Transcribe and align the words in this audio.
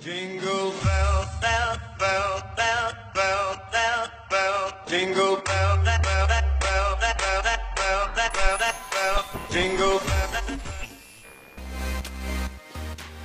Jingle 0.00 0.72
bell, 0.82 1.28
bell, 1.42 1.76
bell, 1.98 2.40
bell, 2.56 2.88
bell, 3.12 3.60
bell, 3.70 4.08
bell. 4.30 4.72
Jingle 4.88 5.36
bell, 5.44 5.76
bell, 5.84 6.00
bell, 6.00 6.26
bell, 6.26 6.96
bell, 6.98 7.42
bell, 7.44 7.68
bell, 7.76 8.56
bell. 8.56 9.24
Jingle 9.50 10.00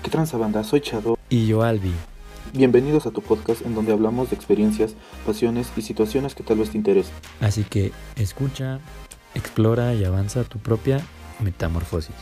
¿Qué 0.04 0.10
transa 0.10 0.38
banda? 0.38 0.66
Soy 0.66 0.82
Chado. 0.82 1.18
Y 1.30 1.48
yo 1.48 1.64
Albi. 1.64 1.94
Bienvenidos 2.52 3.06
a 3.06 3.12
tu 3.12 3.22
podcast 3.22 3.66
en 3.66 3.74
donde 3.74 3.94
hablamos 3.94 4.32
de 4.32 4.36
experiencias, 4.36 4.96
pasiones 5.26 5.72
y 5.78 5.82
situaciones 5.82 6.36
que 6.36 6.44
tal 6.44 6.58
vez 6.58 6.72
te 6.72 6.78
interesen. 6.78 7.16
Así 7.40 7.64
que 7.64 7.94
escucha, 8.18 8.82
explora 9.34 9.94
y 9.94 10.04
avanza 10.04 10.44
tu 10.44 10.60
propia 10.60 11.00
metamorfosis. 11.40 12.16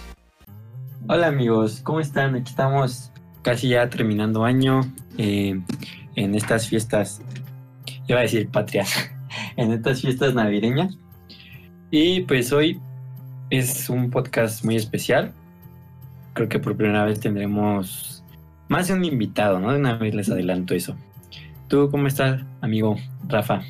Hola 1.07 1.25
amigos, 1.25 1.81
¿cómo 1.83 1.99
están? 1.99 2.35
Aquí 2.35 2.51
estamos 2.51 3.12
casi 3.43 3.69
ya 3.69 3.89
terminando 3.89 4.45
año 4.45 4.81
eh, 5.17 5.61
en 6.15 6.35
estas 6.35 6.67
fiestas, 6.67 7.21
iba 8.07 8.19
a 8.19 8.23
decir 8.23 8.49
patrias, 8.49 9.11
en 9.57 9.71
estas 9.71 10.01
fiestas 10.01 10.33
navideñas. 10.33 10.97
Y 11.91 12.21
pues 12.21 12.51
hoy 12.51 12.79
es 13.51 13.89
un 13.89 14.09
podcast 14.09 14.65
muy 14.65 14.75
especial. 14.75 15.31
Creo 16.33 16.49
que 16.49 16.57
por 16.57 16.75
primera 16.75 17.05
vez 17.05 17.19
tendremos 17.19 18.23
más 18.67 18.87
de 18.87 18.95
un 18.95 19.05
invitado, 19.05 19.59
¿no? 19.59 19.71
De 19.71 19.77
una 19.77 19.95
vez 19.95 20.15
les 20.15 20.29
adelanto 20.29 20.73
eso. 20.73 20.95
¿Tú 21.67 21.89
cómo 21.91 22.07
estás, 22.07 22.41
amigo 22.61 22.95
Rafa? 23.27 23.61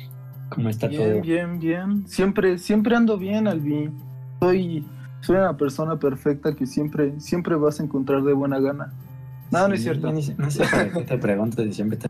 ¿Cómo 0.48 0.68
está 0.68 0.88
Bien, 0.88 1.02
todo? 1.02 1.20
bien, 1.20 1.58
bien. 1.58 2.08
Siempre, 2.08 2.58
siempre 2.58 2.96
ando 2.96 3.18
bien, 3.18 3.48
Albi. 3.48 3.90
Soy, 4.40 4.84
soy 5.20 5.36
una 5.36 5.56
persona 5.56 5.98
perfecta 5.98 6.54
que 6.54 6.66
siempre, 6.66 7.18
siempre 7.18 7.56
vas 7.56 7.80
a 7.80 7.82
encontrar 7.82 8.22
de 8.22 8.32
buena 8.32 8.60
gana. 8.60 8.92
No, 9.50 9.68
no 9.68 9.74
es 9.74 9.82
cierto. 9.82 10.12
No, 10.12 10.20
sé- 10.22 10.34
no 10.38 10.50
sé 10.50 10.64
para 10.64 10.90
qué 10.90 11.00
te 11.02 11.18
pregunto 11.18 11.62
si 11.62 11.72
siempre 11.72 11.98
te... 11.98 12.08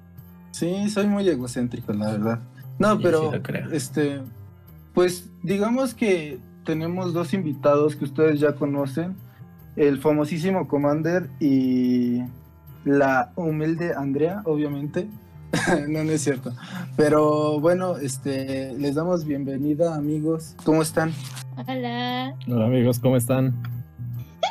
Sí, 0.52 0.88
soy 0.88 1.06
muy 1.06 1.28
egocéntrico, 1.28 1.92
la 1.92 2.12
verdad. 2.12 2.38
No, 2.78 2.96
Sí, 2.96 3.00
pero, 3.02 3.30
sí 3.30 3.36
lo 3.36 3.42
creo. 3.42 3.70
este, 3.72 4.20
pues, 4.94 5.28
digamos 5.42 5.94
que 5.94 6.38
tenemos 6.64 7.12
dos 7.12 7.34
invitados 7.34 7.96
que 7.96 8.04
ustedes 8.04 8.40
ya 8.40 8.54
conocen, 8.54 9.14
el 9.76 9.98
famosísimo 10.00 10.68
Commander 10.68 11.28
y 11.40 12.20
la 12.84 13.32
humilde 13.36 13.92
Andrea, 13.96 14.42
obviamente. 14.44 15.08
no, 15.88 16.02
no 16.04 16.10
es 16.10 16.22
cierto. 16.22 16.52
Pero 16.96 17.60
bueno, 17.60 17.96
este, 17.98 18.72
les 18.78 18.94
damos 18.94 19.24
bienvenida, 19.24 19.94
amigos. 19.96 20.54
¿Cómo 20.64 20.82
están? 20.82 21.12
Hola. 21.68 22.34
Hola 22.48 22.66
amigos, 22.66 22.98
¿cómo 22.98 23.16
están? 23.16 23.54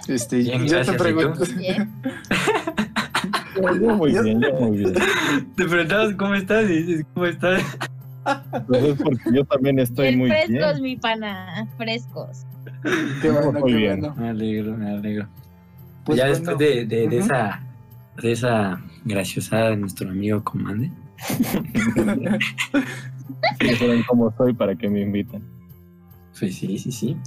Este, 0.07 0.37
Bien, 0.39 0.65
yo 0.65 0.75
gracias, 0.75 0.87
te 0.87 0.93
¿y 0.93 0.97
tú? 0.97 1.03
pregunto. 1.03 1.43
Yo 3.79 3.95
muy 3.95 4.11
bien, 4.11 4.41
yo 4.41 4.53
muy 4.59 4.77
bien. 4.77 4.93
Te 5.55 5.65
preguntamos 5.65 6.13
cómo 6.15 6.35
estás 6.35 6.69
y 6.69 6.83
dices 6.83 7.05
cómo 7.13 7.25
estás. 7.25 7.61
Pues 8.67 8.83
es 8.83 9.01
porque 9.01 9.21
yo 9.33 9.43
también 9.45 9.79
estoy 9.79 10.07
Bien 10.07 10.19
muy 10.19 10.29
frescos, 10.29 10.73
bien. 10.79 10.81
mi 10.81 10.95
pana. 10.95 11.67
Frescos. 11.77 12.45
Qué 13.21 13.29
bueno, 13.29 13.51
Muy 13.59 13.71
qué 13.71 13.77
bien. 13.77 13.99
bueno. 13.99 14.15
Me 14.17 14.29
alegro, 14.29 14.77
me 14.77 14.89
alegro. 14.91 15.27
Pues 16.05 16.17
ya 16.17 16.27
bueno, 16.27 16.37
después 16.39 16.57
de, 16.57 16.85
de, 16.85 17.17
esa 17.17 17.61
de 18.21 18.31
esa 18.31 18.81
graciosada 19.05 19.69
de 19.71 19.77
nuestro 19.77 20.09
amigo 20.09 20.43
Comande. 20.43 20.91
Que 23.59 23.75
saben 23.75 24.03
cómo 24.07 24.33
soy 24.37 24.53
para 24.53 24.75
que 24.75 24.89
me 24.89 25.01
inviten. 25.01 25.43
Pues 26.39 26.55
sí, 26.55 26.77
sí, 26.77 26.91
sí. 26.91 27.17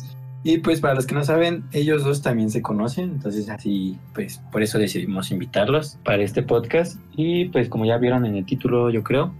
Y 0.48 0.58
pues 0.58 0.80
para 0.80 0.94
los 0.94 1.06
que 1.06 1.14
no 1.16 1.24
saben, 1.24 1.64
ellos 1.72 2.04
dos 2.04 2.22
también 2.22 2.50
se 2.50 2.62
conocen, 2.62 3.14
entonces 3.14 3.50
así, 3.50 3.98
pues 4.14 4.40
por 4.52 4.62
eso 4.62 4.78
decidimos 4.78 5.32
invitarlos 5.32 5.98
para 6.04 6.22
este 6.22 6.44
podcast. 6.44 7.00
Y 7.16 7.46
pues 7.46 7.68
como 7.68 7.84
ya 7.84 7.98
vieron 7.98 8.24
en 8.24 8.36
el 8.36 8.46
título, 8.46 8.88
yo 8.90 9.02
creo, 9.02 9.34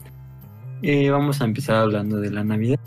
eh, 0.83 1.09
vamos 1.11 1.41
a 1.41 1.45
empezar 1.45 1.77
hablando 1.77 2.17
de 2.17 2.33
la 2.33 2.43
Navidad. 2.43 2.81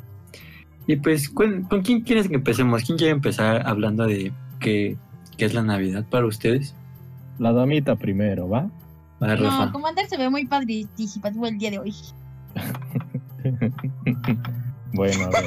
Y 0.85 0.97
pues, 0.97 1.29
¿con, 1.29 1.63
con 1.63 1.81
quién 1.81 2.01
quieres 2.01 2.27
que 2.27 2.35
empecemos? 2.35 2.83
¿Quién 2.83 2.97
quiere 2.97 3.13
empezar 3.13 3.65
hablando 3.65 4.05
de 4.05 4.33
qué, 4.59 4.97
qué 5.37 5.45
es 5.45 5.53
la 5.53 5.63
Navidad 5.63 6.05
para 6.09 6.25
ustedes? 6.25 6.75
La 7.37 7.53
damita 7.53 7.95
primero, 7.95 8.49
¿va? 8.49 8.69
Va, 9.23 9.37
Rafa. 9.37 9.67
No, 9.67 9.71
Commander 9.71 10.07
se 10.07 10.17
ve 10.17 10.29
muy 10.29 10.45
participativo 10.45 11.47
el 11.47 11.57
día 11.57 11.71
de 11.71 11.79
hoy. 11.79 11.95
bueno, 14.93 15.23
a 15.23 15.29
ver. 15.29 15.45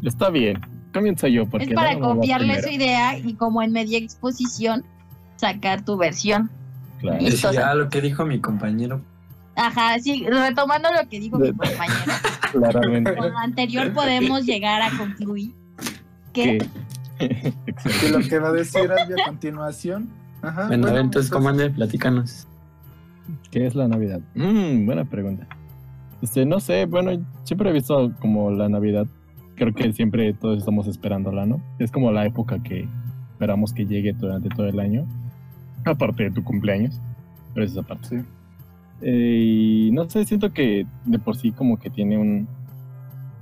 Está 0.04 0.30
bien. 0.30 0.60
Comienzo 0.92 1.26
yo 1.28 1.46
porque 1.46 1.66
es 1.66 1.72
para 1.74 1.98
copiarle 1.98 2.62
su 2.62 2.68
idea 2.68 3.16
y 3.18 3.34
como 3.34 3.62
en 3.62 3.72
media 3.72 3.98
exposición 3.98 4.84
sacar 5.36 5.84
tu 5.84 5.96
versión. 5.96 6.50
Claro. 7.00 7.22
Y- 7.22 7.32
Sí, 7.32 7.46
ah, 7.56 7.74
lo 7.74 7.88
que 7.88 8.00
dijo 8.00 8.24
mi 8.26 8.40
compañero. 8.40 9.00
Ajá, 9.56 9.98
sí, 9.98 10.24
retomando 10.26 10.88
lo 10.92 11.08
que 11.08 11.20
dijo 11.20 11.38
mi 11.38 11.48
compañero. 11.52 12.12
Claramente. 12.52 13.14
Con 13.16 13.30
lo 13.32 13.38
anterior 13.38 13.92
podemos 13.92 14.44
llegar 14.44 14.82
a 14.82 14.96
concluir 14.96 15.52
que 16.32 16.58
que 17.18 18.08
lo 18.10 18.20
que 18.20 18.38
va 18.38 18.48
a 18.48 18.52
decir 18.52 18.90
a 18.90 19.26
continuación. 19.26 20.08
Ajá, 20.42 20.66
Bueno, 20.66 20.82
bueno, 20.82 20.98
entonces, 20.98 21.30
pues, 21.30 21.38
Commander, 21.38 21.72
platícanos. 21.72 22.46
¿Qué 23.50 23.66
es 23.66 23.74
la 23.74 23.86
Navidad? 23.88 24.20
Mm, 24.34 24.86
buena 24.86 25.04
pregunta. 25.04 25.46
Este, 26.20 26.44
no 26.46 26.58
sé, 26.60 26.86
bueno, 26.86 27.12
siempre 27.44 27.70
he 27.70 27.72
visto 27.72 28.12
como 28.20 28.50
la 28.50 28.68
Navidad. 28.68 29.06
Creo 29.62 29.74
que 29.74 29.92
siempre 29.92 30.32
todos 30.34 30.58
estamos 30.58 30.88
esperándola, 30.88 31.46
¿no? 31.46 31.62
Es 31.78 31.92
como 31.92 32.10
la 32.10 32.26
época 32.26 32.60
que 32.60 32.88
esperamos 33.30 33.72
que 33.72 33.86
llegue 33.86 34.12
durante 34.12 34.48
todo 34.48 34.66
el 34.66 34.80
año. 34.80 35.06
Aparte 35.84 36.24
de 36.24 36.30
tu 36.32 36.42
cumpleaños. 36.42 37.00
Pero 37.54 37.64
es 37.64 37.70
esa 37.70 37.82
parte. 37.82 38.08
Sí. 38.08 38.16
Eh, 39.02 39.86
y 39.88 39.90
no 39.92 40.10
sé, 40.10 40.24
siento 40.24 40.52
que 40.52 40.84
de 41.04 41.18
por 41.20 41.36
sí 41.36 41.52
como 41.52 41.78
que 41.78 41.90
tiene 41.90 42.18
un... 42.18 42.48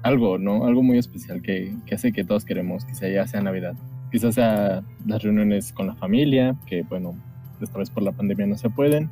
Algo, 0.03 0.37
¿no? 0.37 0.67
Algo 0.67 0.83
muy 0.83 0.99
especial 0.99 1.41
que, 1.41 1.75
que 1.87 1.95
hace 1.95 2.13
que 2.13 2.25
todos 2.25 2.45
queremos 2.45 2.85
que 2.85 2.95
sea, 2.95 3.09
ya 3.09 3.27
sea 3.27 3.41
Navidad. 3.41 3.75
Quizás 4.11 4.35
sea 4.35 4.83
las 5.07 5.23
reuniones 5.23 5.73
con 5.73 5.87
la 5.87 5.95
familia, 5.95 6.55
que 6.67 6.83
bueno, 6.83 7.15
esta 7.63 7.79
vez 7.79 7.89
por 7.89 8.03
la 8.03 8.13
pandemia 8.13 8.47
no 8.47 8.59
se 8.59 8.69
pueden 8.69 9.09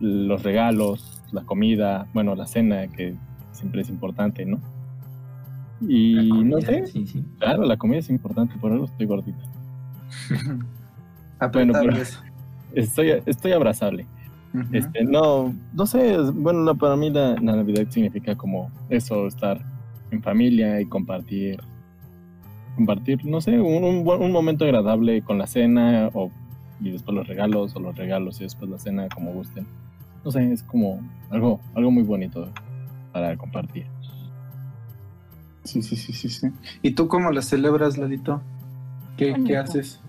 los 0.00 0.42
regalos, 0.42 1.22
la 1.30 1.42
comida, 1.42 2.06
bueno, 2.12 2.34
la 2.34 2.46
cena, 2.46 2.88
que 2.88 3.14
siempre 3.52 3.82
es 3.82 3.88
importante, 3.88 4.44
¿no? 4.44 4.60
Y 5.88 6.28
comida, 6.28 6.56
no 6.56 6.60
sé, 6.60 6.86
Sí, 6.86 7.06
sí. 7.06 7.24
claro, 7.38 7.64
la 7.64 7.76
comida 7.76 7.98
es 7.98 8.10
importante, 8.10 8.54
por 8.60 8.72
eso 8.72 8.84
estoy 8.84 9.06
gordita. 9.06 9.38
apretar 11.38 11.84
pero- 11.84 11.96
eso. 11.96 12.20
Estoy, 12.74 13.10
estoy 13.26 13.52
abrazable. 13.52 14.06
Este, 14.72 15.04
no, 15.04 15.52
no 15.74 15.86
sé, 15.86 16.16
bueno, 16.34 16.60
no, 16.60 16.74
para 16.74 16.96
mí 16.96 17.10
la, 17.10 17.30
la 17.34 17.56
Navidad 17.56 17.86
significa 17.90 18.34
como 18.34 18.70
eso, 18.88 19.26
estar 19.26 19.60
en 20.10 20.22
familia 20.22 20.80
y 20.80 20.86
compartir, 20.86 21.60
compartir, 22.76 23.24
no 23.26 23.40
sé, 23.42 23.60
un, 23.60 23.84
un, 23.84 24.06
un 24.08 24.32
momento 24.32 24.64
agradable 24.64 25.20
con 25.22 25.36
la 25.38 25.46
cena 25.46 26.08
o 26.14 26.30
y 26.80 26.90
después 26.90 27.14
los 27.14 27.26
regalos 27.26 27.76
o 27.76 27.80
los 27.80 27.94
regalos 27.96 28.40
y 28.40 28.44
después 28.44 28.70
la 28.70 28.78
cena 28.78 29.06
como 29.14 29.32
gusten. 29.32 29.66
No 30.24 30.30
sé, 30.30 30.50
es 30.52 30.62
como 30.62 30.98
algo, 31.30 31.60
algo 31.74 31.90
muy 31.90 32.02
bonito 32.04 32.48
para 33.12 33.36
compartir. 33.36 33.84
Sí, 35.64 35.82
sí, 35.82 35.96
sí, 35.96 36.12
sí, 36.12 36.28
sí. 36.28 36.48
¿Y 36.82 36.92
tú 36.92 37.08
cómo 37.08 37.30
la 37.30 37.42
celebras, 37.42 37.96
Lalito? 37.98 38.40
¿Qué. 39.16 39.34
¿qué 39.46 39.56
haces? 39.56 40.00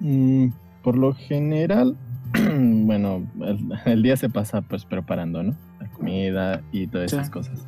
Mm, 0.00 0.48
por 0.82 0.96
lo 0.96 1.14
general, 1.14 1.96
bueno, 2.34 3.26
el, 3.40 3.58
el 3.86 4.02
día 4.02 4.16
se 4.16 4.28
pasa 4.28 4.60
pues 4.62 4.84
preparando, 4.84 5.42
¿no? 5.42 5.54
La 5.80 5.88
comida 5.88 6.60
y 6.72 6.86
todas 6.86 7.10
Sí. 7.10 7.16
esas 7.16 7.30
cosas. 7.30 7.58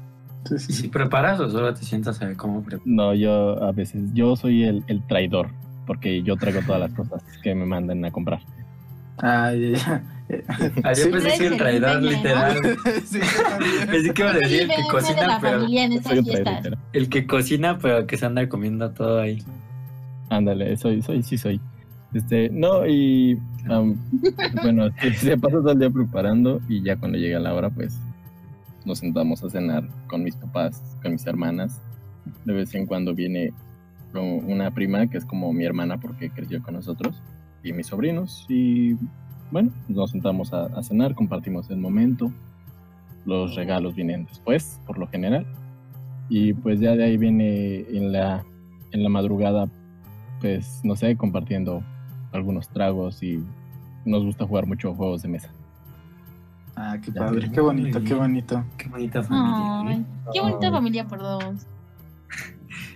Sí, 0.47 0.59
sí, 0.59 0.67
¿Y 0.71 0.75
sí. 0.75 0.83
si 0.83 0.89
preparas 0.89 1.39
o 1.41 1.51
solo 1.51 1.73
te 1.75 1.85
sientas 1.85 2.21
a 2.23 2.27
ver 2.27 2.37
cómo 2.37 2.63
preparas? 2.63 2.87
No, 2.87 3.15
yo 3.15 3.63
a 3.63 3.73
veces, 3.73 4.03
yo 4.15 4.37
soy 4.37 4.65
el, 4.65 4.85
el 4.87 5.03
traidor, 5.07 5.49
porque 5.87 6.23
yo 6.23 6.37
traigo 6.37 6.61
todas 6.63 6.81
las 6.81 6.93
cosas 6.95 7.23
que 7.43 7.55
me 7.55 7.67
mandan 7.67 8.05
a 8.05 8.11
comprar. 8.11 8.41
Ah, 9.19 9.53
ya, 9.53 9.77
ya. 9.77 10.03
Ah, 10.85 10.93
yo 10.93 11.05
Sí. 11.05 11.11
pensé 11.11 11.39
que 11.39 11.47
el 11.47 11.57
traidor 11.57 12.03
literal. 12.03 12.57
Sí. 13.05 13.19
Pensé 13.91 14.15
que 14.15 14.23
iba 14.23 14.31
a 14.31 14.35
decir 14.35 14.63
el 14.63 14.69
que 14.69 14.83
cocina, 14.91 15.39
pero. 15.41 15.67
El 16.93 17.09
que 17.09 17.27
cocina, 17.27 17.79
pero 17.79 18.07
que 18.07 18.17
se 18.17 18.27
anda 18.27 18.49
comiendo 18.49 18.91
todo 18.93 19.21
ahí. 19.21 19.43
Ándale, 20.29 20.77
soy, 20.77 21.03
soy, 21.03 21.23
sí 21.23 21.37
soy. 21.39 21.61
Este, 22.15 22.51
no, 22.51 22.87
y 22.87 23.39
bueno, 24.63 24.89
se 25.17 25.37
pasa 25.39 25.57
todo 25.59 25.73
el 25.73 25.79
día 25.79 25.91
preparando 25.91 26.61
y 26.69 26.83
ya 26.83 26.97
cuando 26.97 27.19
llega 27.19 27.39
la 27.39 27.55
hora, 27.55 27.71
pues 27.71 27.97
nos 28.85 28.99
sentamos 28.99 29.43
a 29.45 29.51
cenar 29.51 29.87
con 30.07 30.23
mis 30.25 30.35
papás, 30.37 30.83
con 31.03 31.13
mis 31.13 31.27
hermanas. 31.27 31.81
De 32.45 32.53
vez 32.53 32.75
en 32.75 32.87
cuando 32.87 33.15
viene 33.15 33.53
una 34.13 34.71
prima 34.73 35.07
que 35.09 35.19
es 35.19 35.25
como 35.25 35.53
mi 35.53 35.65
hermana 35.65 35.99
porque 36.01 36.31
creció 36.31 36.61
con 36.63 36.75
nosotros 36.75 37.23
y 37.63 37.73
mis 37.73 37.87
sobrinos 37.89 38.45
y 38.49 38.95
bueno, 39.51 39.71
nos 39.89 40.11
sentamos 40.11 40.53
a, 40.53 40.67
a 40.67 40.83
cenar, 40.83 41.15
compartimos 41.15 41.71
el 41.71 41.79
momento. 41.79 42.31
Los 43.27 43.55
regalos 43.55 43.95
vienen 43.95 44.27
después, 44.27 44.81
por 44.87 44.99
lo 44.99 45.07
general. 45.09 45.47
Y 46.29 46.53
pues 46.55 46.81
ya 46.81 46.95
de 46.95 47.05
ahí 47.05 47.17
viene 47.17 47.81
en 47.91 48.13
la, 48.13 48.45
en 48.93 49.03
la 49.03 49.09
madrugada, 49.09 49.69
pues 50.41 50.81
no 50.85 50.95
sé, 50.97 51.17
compartiendo 51.17 51.83
algunos 52.33 52.69
tragos 52.69 53.23
y 53.23 53.43
nos 54.05 54.25
gusta 54.25 54.47
jugar 54.47 54.67
mucho 54.67 54.95
juegos 54.95 55.23
de 55.23 55.29
mesa. 55.29 55.51
Ah, 56.77 56.97
qué 57.03 57.11
Ya, 57.13 57.21
padre, 57.21 57.51
qué 57.51 57.61
bonito, 57.61 58.03
qué 58.03 58.15
bonito. 58.15 58.65
Qué 58.79 58.89
bonita 58.89 59.23
familia. 59.23 59.81
Ay, 59.81 59.97
¿eh? 59.97 60.05
qué 60.33 60.41
bonita 60.41 60.67
Ay. 60.69 60.73
familia 60.73 61.09
por 61.09 61.19
dos. 61.19 61.67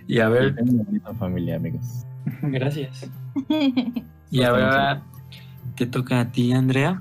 Y 0.07 0.21
a 0.21 0.29
ver, 0.29 0.55
una 0.63 0.85
bonita 0.85 1.15
familia, 1.15 1.57
amigos. 1.57 2.07
gracias. 2.43 3.11
Y 4.31 4.43
ahora 4.43 5.01
te 5.77 5.87
toca 5.87 6.21
a 6.21 6.31
ti, 6.33 6.53
Andrea. 6.53 7.01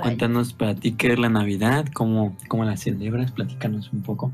Cuéntanos 0.00 0.52
para 0.52 0.74
ti 0.74 0.92
qué 0.92 1.12
es 1.12 1.18
la 1.18 1.28
Navidad, 1.28 1.86
cómo, 1.94 2.36
cómo 2.48 2.64
la 2.64 2.76
celebras, 2.76 3.30
platícanos 3.30 3.92
un 3.92 4.02
poco. 4.02 4.32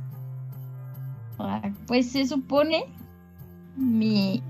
Ah, 1.39 1.71
Pues 1.87 2.11
se 2.11 2.27
supone 2.27 2.85
mi 3.77 4.43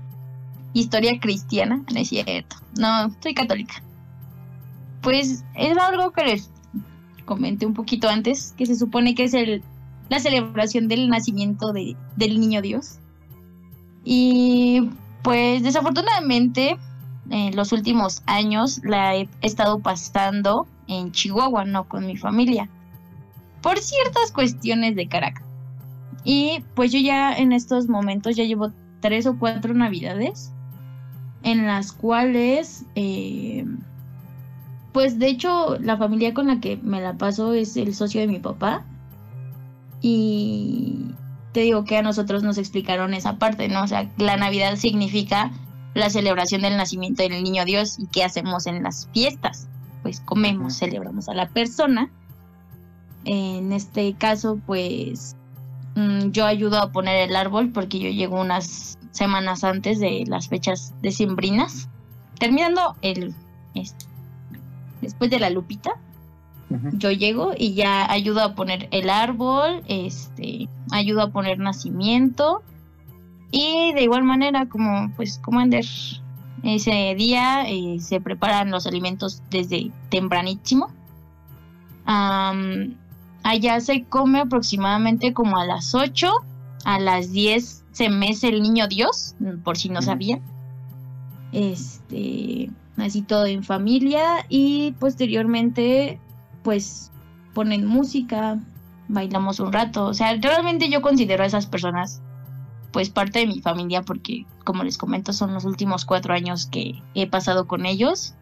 historia 0.73 1.19
cristiana, 1.19 1.83
no 1.93 1.99
es 1.99 2.07
cierto, 2.09 2.55
no, 2.79 3.13
soy 3.21 3.33
católica. 3.33 3.75
Pues 5.01 5.43
es 5.55 5.77
algo 5.77 6.11
que 6.11 6.23
les 6.23 6.49
comenté 7.25 7.65
un 7.65 7.73
poquito 7.73 8.07
antes, 8.09 8.53
que 8.57 8.65
se 8.65 8.75
supone 8.75 9.13
que 9.15 9.25
es 9.25 9.33
el, 9.33 9.61
la 10.09 10.19
celebración 10.19 10.87
del 10.87 11.09
nacimiento 11.09 11.73
de- 11.73 11.97
del 12.15 12.39
niño 12.39 12.61
Dios. 12.61 12.99
Y 14.05 14.89
pues 15.21 15.63
desafortunadamente 15.63 16.77
en 17.29 17.55
los 17.55 17.71
últimos 17.71 18.21
años 18.25 18.81
la 18.83 19.15
he 19.15 19.29
estado 19.41 19.79
pasando 19.79 20.67
en 20.87 21.11
Chihuahua, 21.11 21.65
no 21.65 21.87
con 21.87 22.05
mi 22.05 22.17
familia, 22.17 22.69
por 23.61 23.79
ciertas 23.79 24.31
cuestiones 24.31 24.95
de 24.95 25.07
carácter. 25.07 25.45
Y 26.23 26.63
pues 26.75 26.91
yo 26.91 26.99
ya 26.99 27.35
en 27.35 27.51
estos 27.51 27.87
momentos 27.87 28.35
ya 28.35 28.43
llevo 28.43 28.71
tres 29.01 29.25
o 29.25 29.37
cuatro 29.37 29.73
navidades 29.73 30.53
en 31.43 31.65
las 31.65 31.91
cuales, 31.91 32.85
eh, 32.95 33.65
pues 34.93 35.19
de 35.19 35.27
hecho 35.27 35.77
la 35.79 35.97
familia 35.97 36.33
con 36.33 36.47
la 36.47 36.59
que 36.59 36.77
me 36.77 37.01
la 37.01 37.17
paso 37.17 37.53
es 37.53 37.75
el 37.75 37.93
socio 37.93 38.21
de 38.21 38.27
mi 38.27 38.39
papá. 38.39 38.85
Y 40.01 41.07
te 41.53 41.61
digo 41.61 41.85
que 41.85 41.97
a 41.97 42.01
nosotros 42.01 42.43
nos 42.43 42.57
explicaron 42.57 43.13
esa 43.13 43.37
parte, 43.37 43.67
¿no? 43.67 43.83
O 43.83 43.87
sea, 43.87 44.09
la 44.17 44.37
Navidad 44.37 44.75
significa 44.75 45.51
la 45.93 46.09
celebración 46.09 46.61
del 46.61 46.77
nacimiento 46.77 47.23
del 47.23 47.43
niño 47.43 47.65
Dios 47.65 47.99
y 47.99 48.07
qué 48.07 48.23
hacemos 48.23 48.65
en 48.67 48.83
las 48.83 49.07
fiestas. 49.13 49.67
Pues 50.01 50.19
comemos, 50.19 50.77
celebramos 50.77 51.29
a 51.29 51.33
la 51.33 51.47
persona. 51.47 52.09
En 53.25 53.71
este 53.71 54.13
caso, 54.13 54.59
pues 54.65 55.35
mm, 55.95 56.31
yo 56.31 56.45
ayudo 56.45 56.79
a 56.79 56.91
poner 56.91 57.29
el 57.29 57.35
árbol 57.35 57.71
porque 57.71 57.99
yo 57.99 58.09
llego 58.09 58.41
unas 58.41 58.97
semanas 59.11 59.63
antes 59.63 59.99
de 59.99 60.25
las 60.27 60.47
fechas 60.47 60.93
decembrinas. 61.01 61.87
Terminando 62.39 62.95
el 63.01 63.33
este, 63.75 64.05
después 65.01 65.29
de 65.29 65.39
la 65.39 65.49
lupita, 65.49 65.91
yo 66.93 67.11
llego 67.11 67.51
y 67.55 67.75
ya 67.75 68.11
ayudo 68.11 68.41
a 68.41 68.55
poner 68.55 68.87
el 68.89 69.11
árbol, 69.11 69.83
este, 69.87 70.67
ayudo 70.89 71.21
a 71.21 71.29
poner 71.29 71.59
nacimiento 71.59 72.63
y 73.53 73.93
de 73.93 74.01
igual 74.01 74.23
manera 74.23 74.65
como 74.67 75.11
pues 75.15 75.37
Commander 75.37 75.85
ese 76.63 77.13
día 77.15 77.69
eh, 77.69 77.99
se 77.99 78.19
preparan 78.19 78.71
los 78.71 78.87
alimentos 78.87 79.43
desde 79.51 79.91
tempranísimo. 80.09 80.89
Am, 82.05 82.95
allá 83.43 83.79
se 83.79 84.05
come 84.05 84.39
aproximadamente 84.39 85.33
como 85.33 85.57
a 85.57 85.65
las 85.65 85.93
8, 85.93 86.31
a 86.83 86.99
las 86.99 87.31
10 87.31 87.83
se 87.91 88.09
mece 88.09 88.47
el 88.47 88.63
niño 88.63 88.87
Dios, 88.87 89.35
por 89.63 89.77
si 89.77 89.89
no 89.89 90.01
sabían. 90.01 90.41
Este, 91.51 92.71
así 92.97 93.21
todo 93.21 93.45
en 93.45 93.63
familia 93.63 94.47
y 94.49 94.93
posteriormente 94.93 96.19
pues 96.63 97.11
ponen 97.53 97.85
música, 97.85 98.57
bailamos 99.09 99.59
un 99.59 99.71
rato, 99.71 100.05
o 100.05 100.13
sea, 100.15 100.35
realmente 100.37 100.89
yo 100.89 101.03
considero 101.03 101.43
a 101.43 101.45
esas 101.45 101.67
personas 101.67 102.23
pues 102.93 103.09
parte 103.09 103.39
de 103.39 103.47
mi 103.47 103.59
familia 103.59 104.03
porque 104.03 104.45
como 104.63 104.83
les 104.83 104.97
comento 104.97 105.33
son 105.33 105.53
los 105.53 105.65
últimos 105.65 106.05
cuatro 106.05 106.33
años 106.33 106.67
que 106.67 107.01
he 107.15 107.27
pasado 107.27 107.67
con 107.67 107.85
ellos 107.85 108.35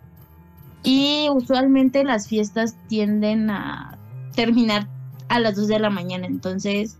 y 0.83 1.27
usualmente 1.31 2.03
las 2.03 2.27
fiestas 2.27 2.75
tienden 2.87 3.49
a 3.49 3.97
terminar 4.35 4.87
a 5.29 5.39
las 5.39 5.55
2 5.55 5.67
de 5.67 5.79
la 5.79 5.89
mañana, 5.89 6.27
entonces 6.27 6.97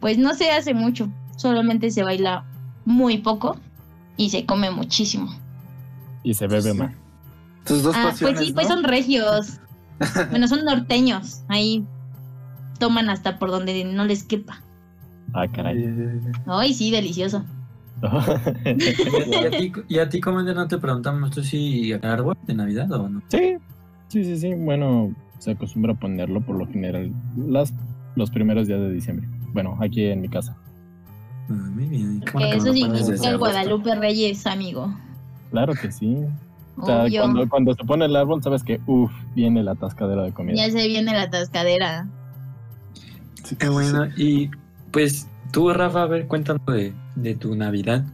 pues 0.00 0.18
no 0.18 0.34
se 0.34 0.50
hace 0.50 0.74
mucho, 0.74 1.08
solamente 1.36 1.90
se 1.90 2.02
baila 2.02 2.44
muy 2.84 3.18
poco 3.18 3.56
y 4.16 4.30
se 4.30 4.44
come 4.44 4.70
muchísimo. 4.70 5.32
Y 6.24 6.34
se 6.34 6.46
bebe 6.46 6.74
más. 6.74 6.92
Tus 7.64 7.82
dos 7.82 7.94
Ah, 7.96 8.08
pasiones, 8.10 8.36
pues 8.36 8.46
sí, 8.48 8.52
pues 8.52 8.68
¿no? 8.68 8.74
son 8.74 8.84
regios. 8.84 9.60
bueno, 10.30 10.48
son 10.48 10.64
norteños. 10.64 11.42
Ahí 11.48 11.84
toman 12.78 13.10
hasta 13.10 13.38
por 13.38 13.50
donde 13.50 13.84
no 13.84 14.04
les 14.04 14.24
quepa. 14.24 14.62
Ah, 15.32 15.46
caray. 15.48 15.84
Ay, 16.46 16.72
sí, 16.74 16.90
delicioso. 16.90 17.44
¿Y 18.02 19.34
a 19.46 19.50
ti, 19.50 19.72
y 19.88 19.98
a 19.98 20.08
ti 20.08 20.20
Commander, 20.20 20.54
no 20.54 20.68
te 20.68 20.78
preguntamos 20.78 21.30
tú 21.32 21.42
si 21.42 21.92
árbol 21.94 22.36
de 22.46 22.54
Navidad 22.54 22.90
o 22.92 23.08
no? 23.08 23.22
sí, 23.28 23.56
sí, 24.08 24.24
sí, 24.24 24.36
sí. 24.38 24.54
Bueno, 24.54 25.12
se 25.38 25.50
acostumbra 25.52 25.92
a 25.92 25.96
ponerlo 25.96 26.40
por 26.40 26.56
lo 26.56 26.66
general 26.68 27.12
las, 27.36 27.74
los 28.14 28.30
primeros 28.30 28.68
días 28.68 28.80
de 28.80 28.92
diciembre. 28.92 29.28
Bueno, 29.52 29.76
aquí 29.80 30.04
en 30.04 30.20
mi 30.20 30.28
casa. 30.28 30.56
Ah, 31.50 31.54
muy 31.54 31.86
bien. 31.86 32.20
Qué 32.20 32.26
Que 32.26 32.32
bueno 32.34 32.50
que 32.50 32.56
eso 32.58 32.72
significa 32.72 33.30
el. 33.30 33.38
Guadalupe 33.38 33.94
Reyes, 33.96 34.46
amigo. 34.46 34.94
Claro 35.50 35.72
que 35.74 35.90
sí. 35.90 36.16
O 36.76 36.86
sea, 36.86 37.02
Obvio. 37.04 37.22
cuando, 37.22 37.48
cuando 37.48 37.74
se 37.74 37.84
pone 37.84 38.04
el 38.04 38.14
árbol, 38.14 38.40
sabes 38.42 38.62
que, 38.62 38.80
uff, 38.86 39.10
viene 39.34 39.64
la 39.64 39.72
atascadera 39.72 40.22
de 40.22 40.32
comida. 40.32 40.54
Ya 40.54 40.70
se 40.70 40.86
viene 40.86 41.12
la 41.12 41.28
tascadera. 41.30 42.06
sí, 43.42 43.56
Qué 43.56 43.68
bueno. 43.68 44.06
Y 44.16 44.50
pues 44.90 45.28
tú, 45.52 45.72
Rafa, 45.72 46.02
a 46.02 46.06
ver, 46.06 46.26
cuéntanos 46.26 46.64
de, 46.66 46.92
de 47.16 47.34
tu 47.34 47.54
Navidad. 47.54 48.04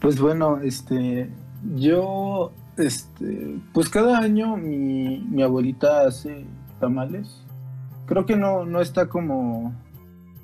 Pues 0.00 0.20
bueno, 0.20 0.58
este, 0.62 1.30
yo, 1.76 2.52
este, 2.76 3.56
pues 3.72 3.88
cada 3.88 4.18
año 4.18 4.56
mi, 4.56 5.18
mi 5.30 5.42
abuelita 5.42 6.06
hace 6.06 6.44
tamales. 6.80 7.42
Creo 8.06 8.26
que 8.26 8.36
no, 8.36 8.66
no 8.66 8.80
está 8.80 9.06
como 9.06 9.72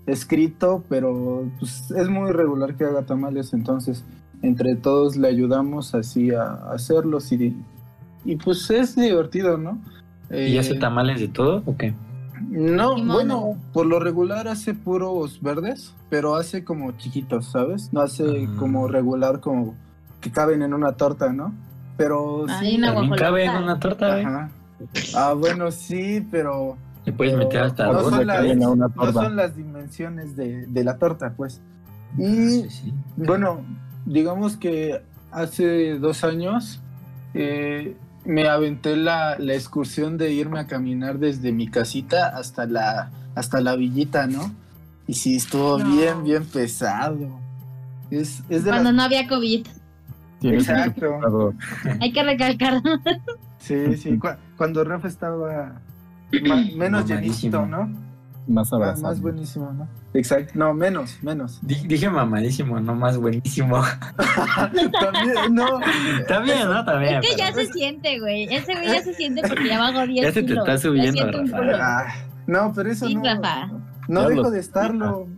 escrito, 0.07 0.83
pero 0.89 1.45
pues 1.59 1.91
es 1.91 2.09
muy 2.09 2.33
regular 2.33 2.75
que 2.75 2.85
haga 2.85 3.03
tamales, 3.03 3.53
entonces 3.53 4.05
entre 4.43 4.75
todos 4.75 5.17
le 5.17 5.29
ayudamos 5.29 5.95
así 5.95 6.31
a, 6.31 6.45
a 6.45 6.73
hacerlos 6.73 7.31
y, 7.33 7.55
y 8.25 8.37
pues 8.37 8.71
es 8.71 8.97
divertido, 8.97 9.59
¿no? 9.59 9.79
¿Y 10.31 10.57
hace 10.57 10.73
Eh, 10.73 10.79
tamales 10.79 11.21
de 11.21 11.29
todo 11.29 11.63
o 11.67 11.77
qué? 11.77 11.93
No, 12.49 13.03
bueno, 13.05 13.57
por 13.73 13.87
lo 13.87 14.01
regular 14.01 14.49
hace 14.49 14.75
puros 14.75 15.41
verdes, 15.43 15.95
pero 16.09 16.37
hace 16.37 16.65
como 16.65 16.93
chiquitos, 16.93 17.47
¿sabes? 17.47 17.93
No 17.93 18.01
hace 18.01 18.47
Ah. 18.49 18.57
como 18.59 18.89
regular, 18.89 19.41
como 19.41 19.75
que 20.21 20.31
caben 20.31 20.63
en 20.63 20.75
una 20.75 20.93
torta, 20.93 21.33
¿no? 21.33 21.53
Pero 21.97 22.47
Ay, 22.49 22.71
sí. 22.73 22.77
una 22.79 22.95
También 22.95 23.15
cabe 23.17 23.45
en 23.45 23.57
una 23.57 23.79
torta, 23.79 24.21
¿eh? 24.21 24.25
Ajá. 24.25 24.51
Ah, 25.15 25.35
bueno, 25.35 25.71
sí, 25.71 26.27
pero 26.31 26.77
Le 27.05 27.13
puedes 27.13 27.35
pero 27.35 27.45
meter 27.47 27.63
hasta 27.63 27.87
no 27.93 28.01
son, 28.09 28.27
las, 28.27 28.57
no 28.57 29.13
son 29.13 29.37
las 29.37 29.57
dimensiones 29.57 30.37
de, 30.37 30.67
de 30.67 30.85
la 30.85 30.97
torta, 30.99 31.35
pues. 31.37 31.61
Y 32.19 32.25
Sí, 32.25 32.71
sí. 32.71 32.95
bueno, 33.17 33.61
digamos 34.07 34.57
que 34.57 35.03
hace 35.31 35.99
dos 35.99 36.25
años 36.25 36.81
eh, 37.35 37.97
me 38.25 38.49
aventé 38.49 38.97
la, 38.97 39.37
la 39.39 39.55
excursión 39.55 40.19
de 40.19 40.33
irme 40.33 40.61
a 40.61 40.67
caminar 40.67 41.19
desde 41.19 41.53
mi 41.53 41.69
casita 41.69 42.29
hasta 42.37 42.67
la, 42.67 43.11
hasta 43.35 43.61
la 43.61 43.77
villita, 43.77 44.27
¿no? 44.27 44.53
Y 45.07 45.15
sí, 45.15 45.37
estuvo 45.37 45.79
No. 45.79 45.91
bien, 45.97 46.23
bien 46.25 46.45
pesado. 46.45 47.29
Es, 48.11 48.43
es 48.49 48.65
de 48.65 48.71
Cuando 48.71 48.91
las- 48.91 48.95
no 48.95 49.03
había 49.03 49.27
COVID. 49.29 49.67
Exacto. 50.43 51.53
Hay 52.01 52.13
que 52.13 52.23
recalcar. 52.23 52.81
Sí, 53.59 53.97
sí, 53.97 54.19
cu- 54.19 54.29
cuando 54.57 54.83
Rafa 54.85 55.07
estaba 55.09 55.81
menos 56.33 57.03
Mamadísimo. 57.05 57.21
llenito, 57.21 57.67
¿no? 57.67 57.87
Más 57.87 58.49
Más, 58.49 58.73
abrazado. 58.73 59.03
más 59.09 59.21
buenísimo, 59.21 59.71
¿no? 59.73 59.87
Exacto, 60.13 60.53
no, 60.57 60.75
menos, 60.75 61.23
menos. 61.23 61.61
Di- 61.63 61.87
Dije 61.87 62.11
mamadísimo, 62.11 62.81
no 62.81 62.95
más 62.95 63.17
buenísimo. 63.17 63.81
También, 65.01 65.55
no. 65.55 65.79
Bien, 66.43 66.69
¿no? 66.69 66.99
Bien. 66.99 67.15
Es 67.23 67.31
que 67.31 67.37
ya 67.37 67.51
pero- 67.55 67.67
se 67.67 67.73
siente, 67.73 68.19
güey. 68.19 68.45
Ese 68.53 68.75
güey 68.75 68.87
ya 68.87 69.03
se 69.03 69.15
siente 69.15 69.43
porque 69.47 69.69
ya 69.69 69.79
bajó 69.79 70.07
10 70.07 70.25
Ya 70.27 70.33
se 70.33 70.43
te 70.43 70.53
está 70.55 70.79
subiendo, 70.79 71.31
Rafa. 71.31 71.59
Ah, 71.81 72.15
no, 72.47 72.73
pero 72.75 72.91
eso 72.91 73.07
Sí, 73.07 73.15
no. 73.15 73.23
Rafa. 73.23 73.71
No 74.09 74.29
dejo 74.29 74.51
de 74.51 74.59
estarlo. 74.61 75.29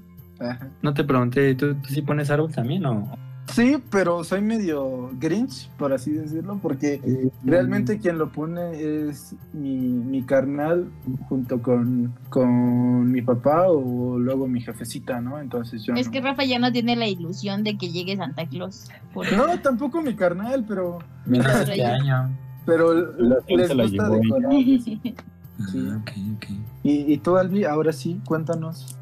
Ajá. 0.41 0.69
No 0.81 0.95
te 0.95 1.05
pregunté, 1.05 1.55
¿tú, 1.55 1.75
tú 1.75 1.89
sí 1.91 2.01
pones 2.03 2.31
árbol 2.31 2.51
también 2.53 2.85
o...? 2.87 3.15
Sí, 3.55 3.77
pero 3.91 4.25
soy 4.25 4.41
medio 4.41 5.11
grinch, 5.21 5.69
por 5.79 5.93
así 5.93 6.11
decirlo, 6.13 6.59
porque 6.63 7.31
realmente 7.45 7.99
quien 7.99 8.17
lo 8.19 8.31
pone 8.33 8.71
es 9.09 9.35
mi, 9.53 9.77
mi 9.77 10.23
carnal 10.23 10.89
junto 11.29 11.61
con, 11.61 12.15
con 12.31 13.11
mi 13.13 13.21
papá 13.23 13.69
o 13.69 14.19
luego 14.19 14.49
mi 14.49 14.61
jefecita, 14.61 15.21
¿no? 15.21 15.39
Entonces 15.39 15.85
yo 15.85 15.95
Es 15.95 16.07
no. 16.07 16.13
que 16.13 16.21
Rafa 16.21 16.45
ya 16.45 16.59
no 16.59 16.73
tiene 16.73 16.97
la 16.97 17.07
ilusión 17.07 17.63
de 17.65 17.77
que 17.77 17.91
llegue 17.91 18.17
Santa 18.17 18.47
Claus. 18.47 18.89
Por- 19.13 19.31
No, 19.33 19.59
tampoco 19.61 20.01
mi 20.01 20.15
carnal, 20.15 20.65
pero, 20.67 20.99
Menos 21.27 21.47
este 21.55 21.85
año. 21.85 22.31
pero 22.65 22.95
La 23.19 23.37
les 23.49 23.69
se 23.69 23.75
la 23.75 23.83
gusta 23.85 24.09
llevó 24.09 24.17
y- 24.17 24.79
decorar. 24.79 25.13
Sí. 25.71 25.91
Ah, 25.93 25.99
ok, 26.01 26.11
ok. 26.37 26.45
¿Y, 26.83 27.13
y 27.13 27.19
tú, 27.19 27.37
Albi, 27.37 27.65
ahora 27.65 27.93
sí, 27.93 28.21
cuéntanos. 28.25 28.97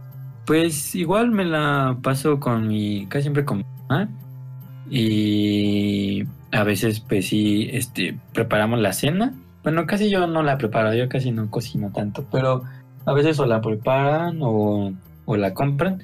Pues 0.47 0.95
igual 0.97 1.31
me 1.31 1.45
la 1.45 1.97
paso 2.03 2.41
con 2.41 2.67
mi, 2.67 3.07
casi 3.07 3.23
siempre 3.23 3.45
con 3.45 3.59
mi 3.59 3.65
mamá. 3.89 4.09
Y 4.91 6.25
a 6.51 6.65
veces, 6.65 7.01
pues 7.01 7.29
sí, 7.29 7.69
este, 7.73 8.19
preparamos 8.33 8.81
la 8.81 8.93
cena. 8.93 9.33
Bueno, 9.63 9.87
casi 9.87 10.11
yo 10.11 10.27
no 10.27 10.43
la 10.43 10.59
preparo, 10.59 10.93
yo 10.95 11.09
casi 11.09 11.31
no 11.31 11.51
cocino 11.51 11.91
tanto, 11.93 12.27
pero 12.31 12.65
a 13.07 13.13
veces 13.13 13.39
o 13.39 13.47
la 13.47 13.61
preparan 13.61 14.39
o, 14.43 14.93
o 15.25 15.37
la 15.37 15.55
compran. 15.55 16.03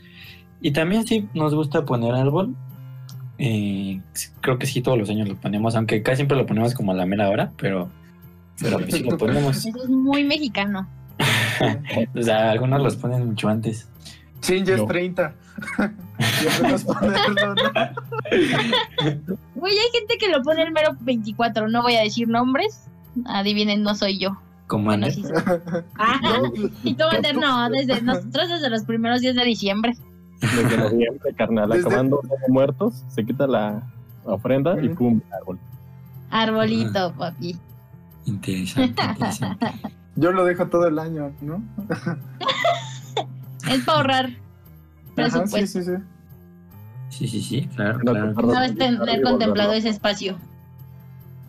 Y 0.60 0.70
también 0.70 1.06
sí 1.06 1.28
nos 1.34 1.54
gusta 1.54 1.84
poner 1.84 2.14
árbol. 2.14 2.54
Eh, 3.38 4.00
creo 4.40 4.58
que 4.58 4.66
sí, 4.66 4.80
todos 4.80 4.96
los 4.98 5.10
años 5.10 5.28
lo 5.28 5.36
ponemos, 5.36 5.74
aunque 5.74 6.02
casi 6.02 6.16
siempre 6.16 6.36
lo 6.36 6.46
ponemos 6.46 6.74
como 6.74 6.92
a 6.92 6.94
la 6.94 7.06
mera 7.06 7.28
hora, 7.28 7.52
pero, 7.58 7.90
pero 8.60 8.78
sí 8.88 9.02
lo 9.02 9.18
ponemos. 9.18 9.66
Eso 9.66 9.82
es 9.82 9.88
muy 9.88 10.24
mexicano. 10.24 10.88
o 12.14 12.22
sea, 12.22 12.50
algunos 12.50 12.82
los 12.82 12.96
ponen 12.96 13.26
mucho 13.26 13.48
antes. 13.48 13.88
Sí, 14.46 14.62
ya 14.64 14.76
No. 14.76 14.82
es 14.84 14.88
30. 14.88 15.34
Ya 15.78 16.50
podemos 16.58 16.84
ponerlo, 16.84 17.54
¿no? 17.54 17.62
Güey, 19.56 19.78
hay 19.78 19.88
gente 19.92 20.16
que 20.18 20.28
lo 20.28 20.42
pone 20.42 20.62
el 20.62 20.72
mero 20.72 20.96
24. 21.00 21.68
No 21.68 21.82
voy 21.82 21.96
a 21.96 22.02
decir 22.02 22.28
nombres. 22.28 22.86
Adivinen, 23.26 23.82
no 23.82 23.94
soy 23.94 24.18
yo. 24.18 24.36
Como 24.66 24.84
Bueno, 24.86 25.10
sí 25.10 25.22
soy. 25.22 25.32
Ajá. 25.96 26.40
Y 26.84 26.94
tú, 26.94 27.04
Wander, 27.12 27.36
no, 27.36 27.68
desde 27.70 28.02
nosotros 28.02 28.48
desde 28.48 28.70
los 28.70 28.84
primeros 28.84 29.20
días 29.20 29.34
de 29.34 29.44
diciembre. 29.44 29.94
Desde 30.40 30.76
noviembre, 30.76 31.34
carnal, 31.36 31.70
Desde- 31.70 31.86
acabando 31.88 32.20
de 32.22 32.52
muertos, 32.52 33.04
se 33.08 33.24
quita 33.24 33.46
la 33.46 33.82
ofrenda 34.24 34.80
y 34.82 34.88
pum, 34.90 35.20
árbol. 35.40 35.58
Arbolito, 36.30 37.12
papi. 37.16 37.56
Interesante, 38.26 39.02
interesante. 39.02 39.66
Yo 40.16 40.32
lo 40.32 40.44
dejo 40.44 40.66
todo 40.66 40.86
el 40.88 40.98
año, 40.98 41.32
¿no? 41.40 41.62
Es 43.70 43.84
para 43.84 43.98
ahorrar 43.98 44.24
Ajá, 44.26 44.34
sí, 44.34 45.12
presupuesto. 45.14 45.78
sí, 45.80 45.84
sí. 45.84 45.92
Sí, 47.08 47.28
sí, 47.28 47.40
sí, 47.42 47.68
claro, 47.74 47.98
No, 47.98 48.12
claro. 48.12 48.34
perdón. 48.34 48.52
No 48.54 48.62
es 48.62 48.74
tener 48.76 49.22
contemplado 49.22 49.72
ese 49.72 49.88
espacio. 49.88 50.36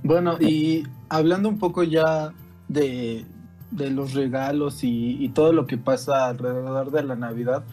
Bueno, 0.04 0.38
y 0.40 0.84
hablando 1.10 1.50
un 1.50 1.58
poco 1.60 1.84
ya 1.84 2.32
de, 2.68 3.26
de 3.72 3.90
los 3.90 4.14
regalos 4.14 4.84
y, 4.84 5.18
y 5.24 5.30
todo 5.30 5.52
lo 5.54 5.66
que 5.66 5.78
pasa 5.78 6.28
alrededor 6.28 6.92
de 6.92 7.04
la 7.04 7.16
Navidad, 7.16 7.64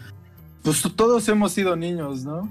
pues 0.63 0.83
todos 0.97 1.29
hemos 1.29 1.53
sido 1.53 1.77
niños, 1.77 2.25
¿no? 2.25 2.49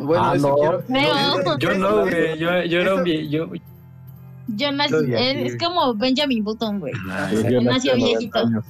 Bueno, 0.00 0.24
Ah, 0.24 0.36
eso 0.36 0.48
no. 0.48 0.54
quiero. 0.56 0.82
Pero- 0.88 1.58
Yo 1.58 1.78
no, 1.78 2.00
güey. 2.02 2.38
Yo, 2.38 2.62
yo 2.64 2.80
era 2.80 2.94
un 2.96 3.06
Eso- 3.06 3.30
yo, 3.30 3.48
Yo 4.48 4.72
nací, 4.72 4.94
él 4.94 5.46
es 5.46 5.56
como 5.58 5.94
Benjamin 5.94 6.42
Button, 6.44 6.80
güey. 6.80 6.92
Ah, 7.10 7.28
yo 7.32 7.42
Nació 7.42 7.62
nací 7.62 7.90
a 7.90 7.92
90 7.96 8.06
viejito. 8.18 8.38
años. 8.38 8.64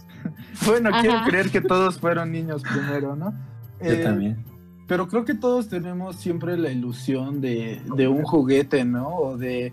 Bueno, 0.67 0.91
quiero 1.01 1.21
creer 1.25 1.51
que 1.51 1.61
todos 1.61 1.99
fueron 1.99 2.33
niños 2.33 2.63
primero, 2.63 3.17
¿no? 3.17 3.33
Yo 3.81 3.91
Eh, 3.93 4.03
también. 4.03 4.45
Pero 4.87 5.07
creo 5.07 5.25
que 5.25 5.35
todos 5.35 5.69
tenemos 5.69 6.17
siempre 6.17 6.57
la 6.57 6.71
ilusión 6.71 7.41
de, 7.41 7.81
de 7.97 8.09
un 8.09 8.23
juguete, 8.23 8.85
¿no? 8.85 9.09
O 9.09 9.37
de, 9.37 9.73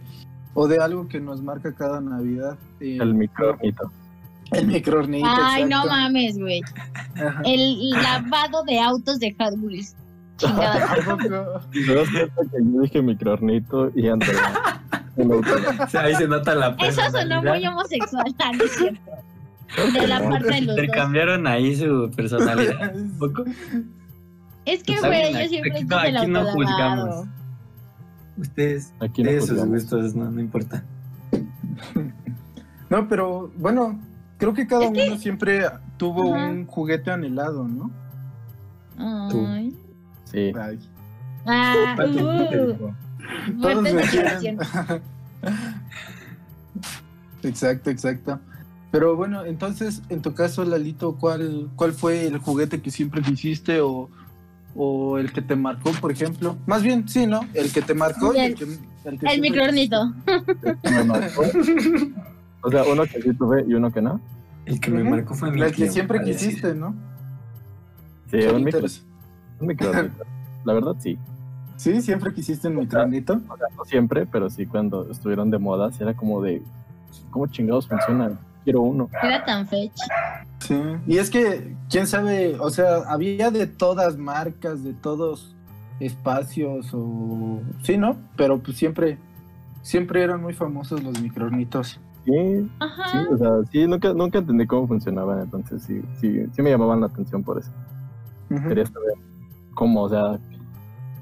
o 0.53 0.67
de 0.67 0.79
algo 0.79 1.07
que 1.07 1.19
nos 1.21 1.41
marca 1.41 1.73
cada 1.73 2.01
Navidad. 2.01 2.57
Eh, 2.81 2.97
El 2.99 3.13
microornito. 3.15 3.91
El 4.51 4.67
microornito. 4.67 5.27
Ay, 5.27 5.65
no 5.65 5.85
mames, 5.85 6.37
güey. 6.37 6.61
El 7.45 7.89
lavado 7.91 8.63
de 8.65 8.79
autos 8.79 9.19
de 9.19 9.33
Hot 9.39 9.53
Wheels. 9.57 9.95
Chingada. 10.37 10.95
Tampoco- 11.05 11.61
Pero 11.71 12.01
es 12.01 12.09
cierto 12.09 12.41
que 12.41 12.57
yo 12.63 12.81
dije 12.81 13.01
microornito 13.01 13.91
y 13.95 14.07
auto. 14.09 14.25
O 15.17 15.87
sea, 15.87 16.01
ahí 16.01 16.15
se 16.15 16.27
nota 16.27 16.53
la 16.55 16.75
Eso 16.77 17.01
sonó 17.09 17.41
muy 17.41 17.65
homosexual, 17.65 18.35
no 18.57 18.63
es 18.65 18.71
cierto. 18.75 19.11
De 19.93 20.07
la 20.07 20.19
parte 20.29 20.45
de 20.47 20.61
los 20.61 20.75
dos. 20.75 20.77
Intercambiaron 20.85 21.47
ahí 21.47 21.75
su 21.75 22.11
personalidad. 22.15 22.95
un 22.95 23.17
poco. 23.17 23.43
Es 24.65 24.83
que, 24.83 24.93
Está 24.95 25.07
güey, 25.07 25.31
yo 25.33 25.37
aquí- 25.39 25.47
siempre 25.49 25.71
aquí 25.73 25.83
no- 25.85 26.01
el 26.03 26.17
aquí 26.17 26.27
no 26.31 26.45
juzgamos. 26.45 27.27
Ustedes, 28.37 28.93
Aquí 28.99 29.23
no 29.23 29.31
sus 29.31 29.49
juzgamos. 29.49 29.67
gustos, 29.69 30.15
no, 30.15 30.29
no 30.31 30.41
importa. 30.41 30.83
No, 32.89 33.07
pero 33.07 33.51
bueno, 33.57 33.99
creo 34.37 34.53
que 34.53 34.67
cada 34.67 34.85
Es 34.85 34.91
que- 34.91 35.07
uno 35.07 35.17
siempre 35.17 35.65
tuvo 35.97 36.35
Ajá. 36.35 36.47
un 36.49 36.65
juguete 36.65 37.11
anhelado, 37.11 37.67
¿no? 37.67 37.91
Ay. 38.97 39.75
Sí. 40.25 40.51
Ay, 40.59 40.79
Ah, 41.47 41.95
uh, 41.99 42.91
todos 43.61 43.83
me 43.83 43.91
exacto, 47.43 47.89
exacto. 47.91 48.39
Pero 48.95 49.17
bueno, 49.17 49.43
entonces, 49.43 50.01
en 50.07 50.21
tu 50.21 50.33
caso, 50.33 50.63
Lalito, 50.63 51.17
¿cuál, 51.17 51.69
cuál 51.75 51.91
fue 51.91 52.27
el 52.27 52.37
juguete 52.37 52.79
que 52.81 52.91
siempre 52.91 53.21
quisiste 53.21 53.81
o, 53.81 54.09
o 54.73 55.17
el 55.17 55.33
que 55.33 55.41
te 55.41 55.57
marcó, 55.57 55.91
por 55.99 56.13
ejemplo? 56.13 56.55
Más 56.65 56.81
bien, 56.81 57.05
sí, 57.05 57.27
¿no? 57.27 57.41
El 57.53 57.73
que 57.73 57.81
te 57.81 57.93
marcó 57.93 58.33
y 58.33 58.37
el, 58.37 58.51
El- 58.51 58.55
que, 58.55 58.63
el 59.09 59.19
que 59.19 59.25
El 59.33 59.41
microornito. 59.41 60.13
Me 60.83 61.03
marcó. 61.03 61.41
O 62.61 62.71
sea, 62.71 62.83
uno 62.85 63.03
que 63.03 63.21
sí 63.21 63.33
tuve 63.33 63.65
y 63.67 63.73
uno 63.73 63.91
que 63.91 64.01
no. 64.01 64.21
El 64.65 64.79
que 64.79 64.91
me 64.91 65.03
marcó 65.03 65.33
fue 65.33 65.51
mi. 65.51 65.61
El 65.61 65.73
que 65.73 65.89
siempre 65.89 66.19
decir. 66.19 66.51
quisiste, 66.51 66.73
¿no? 66.73 66.95
Sí, 68.31 68.37
un, 68.47 68.63
micro, 68.63 68.79
un 69.59 69.67
microornito. 69.67 70.23
La 70.63 70.71
verdad, 70.71 70.95
sí. 70.99 71.19
Sí, 71.75 72.01
siempre 72.01 72.33
quisiste 72.33 72.69
un 72.69 72.77
microornito. 72.77 73.41
O 73.49 73.57
sea, 73.57 73.67
no 73.77 73.83
siempre, 73.83 74.25
pero 74.25 74.49
sí 74.49 74.65
cuando 74.65 75.11
estuvieron 75.11 75.51
de 75.51 75.57
moda, 75.57 75.91
sí 75.91 76.01
era 76.01 76.13
como 76.13 76.41
de. 76.41 76.61
¿Cómo 77.29 77.47
chingados 77.47 77.89
funcionan? 77.89 78.39
Quiero 78.65 78.81
uno. 78.81 79.09
Era 79.23 79.45
tan 79.45 79.67
fetch. 79.67 79.93
Sí, 80.59 80.75
y 81.07 81.17
es 81.19 81.29
que, 81.29 81.75
quién 81.89 82.07
sabe, 82.07 82.57
o 82.59 82.69
sea, 82.71 83.03
había 83.07 83.51
de 83.51 83.67
todas 83.67 84.17
marcas, 84.17 84.83
de 84.83 84.93
todos 84.93 85.55
espacios, 85.99 86.89
o 86.93 87.61
sí, 87.83 87.97
¿no? 87.97 88.17
Pero 88.35 88.59
pues 88.59 88.75
siempre, 88.75 89.17
siempre 89.83 90.23
eran 90.23 90.41
muy 90.41 90.53
famosos 90.53 91.01
los 91.03 91.21
microornitos. 91.21 91.99
Sí, 92.25 92.31
sí, 92.31 92.69
Ajá. 92.79 93.27
o 93.31 93.37
sea, 93.37 93.51
sí, 93.71 93.85
nunca, 93.85 94.11
nunca 94.13 94.39
entendí 94.39 94.65
cómo 94.65 94.87
funcionaban, 94.87 95.41
entonces 95.41 95.83
sí, 95.83 96.01
sí, 96.19 96.43
sí 96.51 96.61
me 96.63 96.71
llamaban 96.71 96.99
la 97.01 97.05
atención 97.07 97.43
por 97.43 97.59
eso. 97.59 97.71
Quería 98.49 98.85
saber 98.87 99.13
cómo, 99.75 100.01
o 100.03 100.09
sea, 100.09 100.39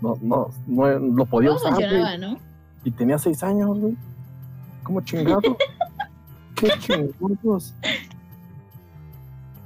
no, 0.02 0.18
no, 0.22 0.50
no 0.68 1.00
lo 1.00 1.26
podía 1.26 1.50
¿Cómo 1.50 1.60
usar, 1.60 1.74
funcionaba, 1.74 2.18
no? 2.18 2.38
y 2.86 2.92
tenía 2.92 3.18
seis 3.18 3.44
años, 3.44 3.78
güey. 3.78 3.98
¿Cómo 4.84 5.02
chingado? 5.02 5.42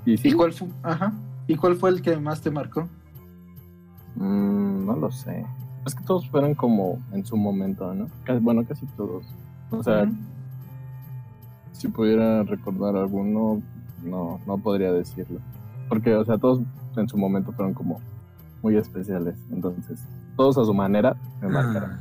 Y 0.06 0.18
sí, 0.18 0.30
¿Y 0.30 0.32
cuál 0.34 0.54
fue? 0.54 0.68
Ajá. 0.84 1.14
¿Y 1.48 1.56
cuál 1.56 1.76
fue 1.76 1.90
el 1.90 2.02
que 2.02 2.18
más 2.18 2.42
te 2.42 2.52
marcó? 2.52 2.88
mm, 4.16 4.86
no 4.86 4.96
lo 4.96 5.12
sé. 5.12 5.46
Es 5.86 5.96
que 5.96 6.04
todos 6.04 6.30
fueron 6.30 6.56
como 6.56 7.00
en 7.12 7.26
su 7.26 7.38
momento, 7.38 7.94
¿no? 7.94 8.08
Bueno, 8.42 8.66
casi 8.66 8.86
todos. 8.98 9.26
O 9.70 9.84
sea, 9.84 10.10
si 11.72 11.88
pudiera 11.88 12.44
recordar 12.44 12.96
alguno, 12.96 13.62
no, 14.04 14.40
no 14.46 14.58
podría 14.58 14.92
decirlo. 14.92 15.40
Porque, 15.88 16.16
o 16.16 16.26
sea, 16.26 16.38
todos 16.38 16.62
en 16.96 17.08
su 17.08 17.18
momento 17.18 17.52
fueron 17.52 17.74
como 17.74 18.02
muy 18.62 18.76
especiales. 18.76 19.36
Entonces, 19.52 20.00
todos 20.36 20.58
a 20.58 20.66
su 20.66 20.74
manera 20.74 21.16
me 21.42 21.50
marcaron. 21.50 22.00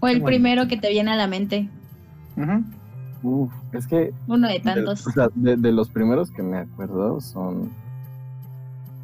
O 0.00 0.06
el 0.06 0.22
primero 0.22 0.68
que 0.68 0.76
te 0.76 0.90
viene 0.90 1.10
a 1.10 1.16
la 1.16 1.26
mente. 1.26 1.68
Ujú. 2.36 2.62
Uf, 3.22 3.52
es 3.72 3.86
que 3.86 4.12
Uno 4.28 4.46
de 4.46 4.54
de, 4.54 4.60
tantos. 4.60 5.06
o 5.06 5.10
sea, 5.10 5.28
de, 5.34 5.56
de 5.56 5.72
los 5.72 5.88
primeros 5.88 6.30
que 6.30 6.42
me 6.42 6.58
acuerdo 6.58 7.20
son 7.20 7.70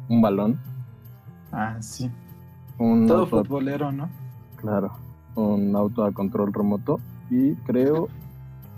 un 0.07 0.21
balón, 0.21 0.59
Ah, 1.51 1.77
sí. 1.81 2.09
un 2.77 3.07
Todo 3.07 3.19
auto, 3.23 3.43
futbolero, 3.43 3.91
¿no? 3.91 4.09
claro, 4.57 4.91
un 5.35 5.75
auto 5.75 6.03
a 6.05 6.11
control 6.11 6.53
remoto 6.53 6.99
y 7.29 7.53
creo 7.65 8.07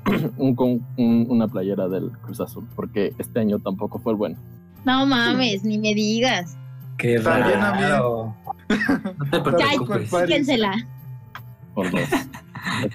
un, 0.38 0.56
con- 0.56 0.82
un- 0.98 1.26
una 1.30 1.48
playera 1.48 1.88
del 1.88 2.12
Cruz 2.22 2.40
Azul, 2.40 2.66
porque 2.76 3.14
este 3.18 3.40
año 3.40 3.60
tampoco 3.60 4.00
fue 4.00 4.14
el 4.14 4.18
bueno. 4.18 4.38
No 4.86 5.06
mames, 5.06 5.64
ni 5.64 5.78
me 5.78 5.94
digas. 5.94 6.56
Qué 6.98 7.20
También 7.20 7.60
a 7.62 7.74
mí. 7.74 7.82
raro. 7.82 8.34
No 9.20 9.30
te 9.32 9.42
preocupes. 9.42 10.10
Por 11.76 11.92
dos. 11.92 12.02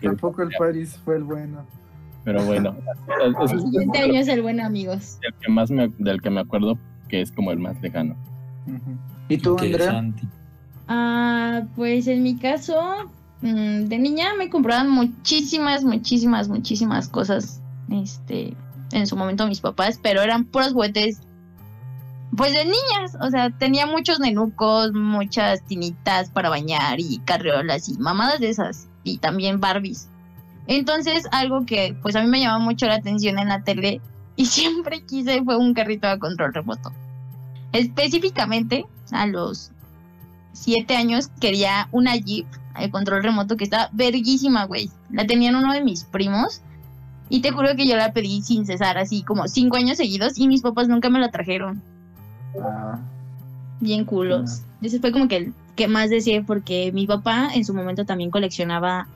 Tampoco 0.02 0.42
el 0.42 0.50
París 0.58 0.98
fue 1.04 1.16
el 1.16 1.24
bueno. 1.24 1.64
Pero 2.24 2.44
bueno, 2.44 2.76
es- 3.24 3.34
es- 3.44 3.50
El 3.52 3.56
es 3.58 3.62
siguiente 3.64 3.98
año 3.98 4.20
es 4.20 4.28
el 4.28 4.42
bueno, 4.42 4.64
amigos. 4.64 5.18
el 5.22 5.34
que 5.34 5.50
más 5.50 5.70
me, 5.70 5.88
del 5.98 6.20
que 6.22 6.30
me 6.30 6.40
acuerdo 6.40 6.78
que 7.08 7.20
es 7.20 7.32
como 7.32 7.50
el 7.52 7.58
más 7.58 7.80
lejano. 7.82 8.16
¿Y 9.28 9.38
tú, 9.38 9.56
Andrea? 9.58 10.04
Ah, 10.88 11.62
pues 11.76 12.06
en 12.06 12.22
mi 12.22 12.36
caso, 12.36 12.80
mm, 13.40 13.84
de 13.88 13.98
niña 13.98 14.34
me 14.38 14.50
compraban 14.50 14.90
muchísimas, 14.90 15.84
muchísimas, 15.84 16.48
muchísimas 16.48 17.08
cosas. 17.08 17.60
Este, 17.90 18.54
en 18.92 19.06
su 19.06 19.16
momento 19.16 19.46
mis 19.46 19.60
papás, 19.60 19.98
pero 20.02 20.22
eran 20.22 20.44
puros 20.44 20.72
juguetes. 20.72 21.20
Pues 22.36 22.52
de 22.54 22.64
niñas, 22.64 23.14
o 23.20 23.28
sea, 23.30 23.50
tenía 23.50 23.86
muchos 23.86 24.18
nenucos, 24.18 24.92
muchas 24.94 25.62
tinitas 25.66 26.30
para 26.30 26.48
bañar 26.48 26.98
y 26.98 27.18
carriolas 27.26 27.90
y 27.90 27.98
mamadas 27.98 28.40
de 28.40 28.48
esas, 28.48 28.88
y 29.04 29.18
también 29.18 29.60
Barbies. 29.60 30.08
Entonces, 30.66 31.24
algo 31.32 31.66
que 31.66 31.96
pues 32.02 32.16
a 32.16 32.22
mí 32.22 32.28
me 32.28 32.40
llamaba 32.40 32.58
mucho 32.58 32.86
la 32.86 32.94
atención 32.94 33.38
en 33.38 33.48
la 33.48 33.62
tele 33.62 34.00
y 34.36 34.46
siempre 34.46 35.02
quise 35.02 35.42
fue 35.42 35.56
un 35.56 35.74
carrito 35.74 36.08
a 36.08 36.18
control 36.18 36.54
remoto. 36.54 36.92
Específicamente, 37.72 38.84
a 39.10 39.26
los 39.26 39.70
siete 40.52 40.96
años 40.96 41.28
quería 41.40 41.88
una 41.90 42.16
Jeep 42.16 42.46
de 42.78 42.90
control 42.90 43.22
remoto 43.22 43.56
que 43.56 43.64
estaba 43.64 43.88
verguísima, 43.92 44.64
güey. 44.64 44.90
La 45.10 45.26
tenían 45.26 45.56
uno 45.56 45.72
de 45.72 45.82
mis 45.82 46.04
primos 46.04 46.60
y 47.28 47.40
te 47.40 47.50
juro 47.50 47.74
que 47.76 47.86
yo 47.86 47.96
la 47.96 48.12
pedí 48.12 48.42
sin 48.42 48.66
cesar, 48.66 48.98
así 48.98 49.22
como 49.22 49.48
cinco 49.48 49.76
años 49.76 49.96
seguidos 49.96 50.38
y 50.38 50.48
mis 50.48 50.62
papás 50.62 50.88
nunca 50.88 51.08
me 51.08 51.18
la 51.18 51.30
trajeron. 51.30 51.82
Ah, 52.62 52.98
Bien 53.80 54.04
culos. 54.04 54.62
Ese 54.80 55.00
fue 55.00 55.10
como 55.10 55.26
que 55.26 55.36
el 55.36 55.54
que 55.74 55.88
más 55.88 56.10
deseé 56.10 56.42
porque 56.42 56.92
mi 56.92 57.06
papá 57.06 57.50
en 57.52 57.64
su 57.64 57.74
momento 57.74 58.04
también 58.04 58.30
coleccionaba 58.30 59.08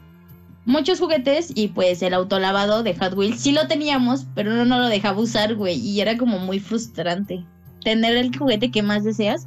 muchos 0.67 1.01
juguetes 1.01 1.53
y 1.55 1.69
pues 1.69 2.03
el 2.03 2.13
autolavado 2.13 2.83
de 2.83 2.95
Hot 2.97 3.15
Wheels 3.15 3.41
sí 3.41 3.53
lo 3.53 3.67
teníamos, 3.69 4.27
pero 4.35 4.51
no, 4.51 4.65
no 4.67 4.79
lo 4.79 4.89
dejaba 4.89 5.21
usar, 5.21 5.55
güey, 5.55 5.79
y 5.79 6.01
era 6.01 6.19
como 6.19 6.39
muy 6.39 6.61
frustrante 6.61 7.45
tener 7.83 8.17
el 8.17 8.37
juguete 8.37 8.71
que 8.71 8.83
más 8.83 9.05
deseas 9.05 9.47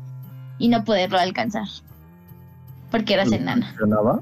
y 0.57 0.69
no 0.69 0.83
poderlo 0.83 1.19
alcanzar. 1.19 1.67
Porque 2.89 3.13
eras 3.13 3.31
enana. 3.31 3.67
¿Funcionaba? 3.77 4.21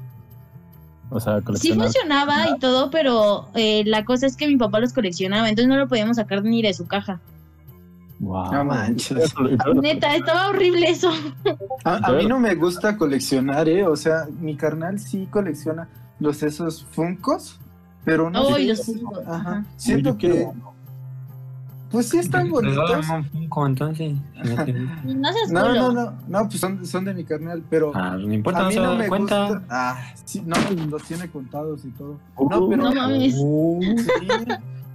O 1.10 1.20
sea, 1.20 1.40
Sí 1.54 1.72
funcionaba 1.72 2.50
y 2.50 2.58
todo, 2.58 2.90
pero 2.90 3.48
eh, 3.54 3.82
la 3.86 4.04
cosa 4.04 4.26
es 4.26 4.36
que 4.36 4.46
mi 4.46 4.56
papá 4.56 4.80
los 4.80 4.92
coleccionaba, 4.92 5.48
entonces 5.48 5.68
no 5.68 5.76
lo 5.76 5.88
podíamos 5.88 6.16
sacar 6.16 6.42
ni 6.42 6.60
de 6.60 6.74
su 6.74 6.86
caja. 6.86 7.20
Wow. 8.18 8.52
No 8.52 8.64
manches. 8.64 9.32
Neta, 9.80 10.16
estaba 10.16 10.48
horrible 10.48 10.90
eso. 10.90 11.10
A, 11.84 12.08
a 12.08 12.12
mí 12.12 12.26
no 12.26 12.40
me 12.40 12.56
gusta 12.56 12.96
coleccionar, 12.96 13.68
¿eh? 13.68 13.86
O 13.86 13.94
sea, 13.94 14.26
mi 14.40 14.56
carnal 14.56 14.98
sí 14.98 15.28
colecciona 15.30 15.88
los 16.20 16.42
esos 16.42 16.84
funcos, 16.84 17.58
pero 18.04 18.30
no 18.30 18.54
Ay, 18.54 18.74
sé. 18.76 18.94
los 19.00 19.26
Ajá. 19.26 19.64
Siento 19.76 20.16
que, 20.18 20.48
pues 21.90 22.08
sí 22.10 22.18
están 22.18 22.50
bonitos. 22.50 23.08
Un 23.08 23.24
Funko, 23.24 23.66
entonces. 23.66 24.14
No 25.04 25.32
seas 25.32 25.50
No, 25.50 25.74
no, 25.74 25.92
no, 25.92 26.12
no, 26.28 26.48
pues 26.48 26.60
son, 26.60 26.84
son 26.84 27.04
de 27.06 27.14
mi 27.14 27.24
carnal, 27.24 27.62
pero 27.70 27.92
Ah, 27.94 28.16
no 28.18 28.32
importa, 28.32 28.60
a 28.60 28.62
no 28.64 28.68
mí 28.68 28.74
se 28.74 28.80
no 28.80 28.94
me 28.96 29.08
cuenta. 29.08 29.48
gusta. 29.48 29.62
Ah, 29.70 29.98
sí, 30.24 30.42
no, 30.44 30.56
los 30.90 31.02
tiene 31.04 31.28
contados 31.28 31.84
y 31.84 31.90
todo. 31.90 32.18
Uh, 32.36 32.48
No, 32.50 32.68
pero 32.68 32.82
No 32.82 32.94
mames. 32.94 33.34
Uh, 33.38 33.80
sí. 33.96 34.06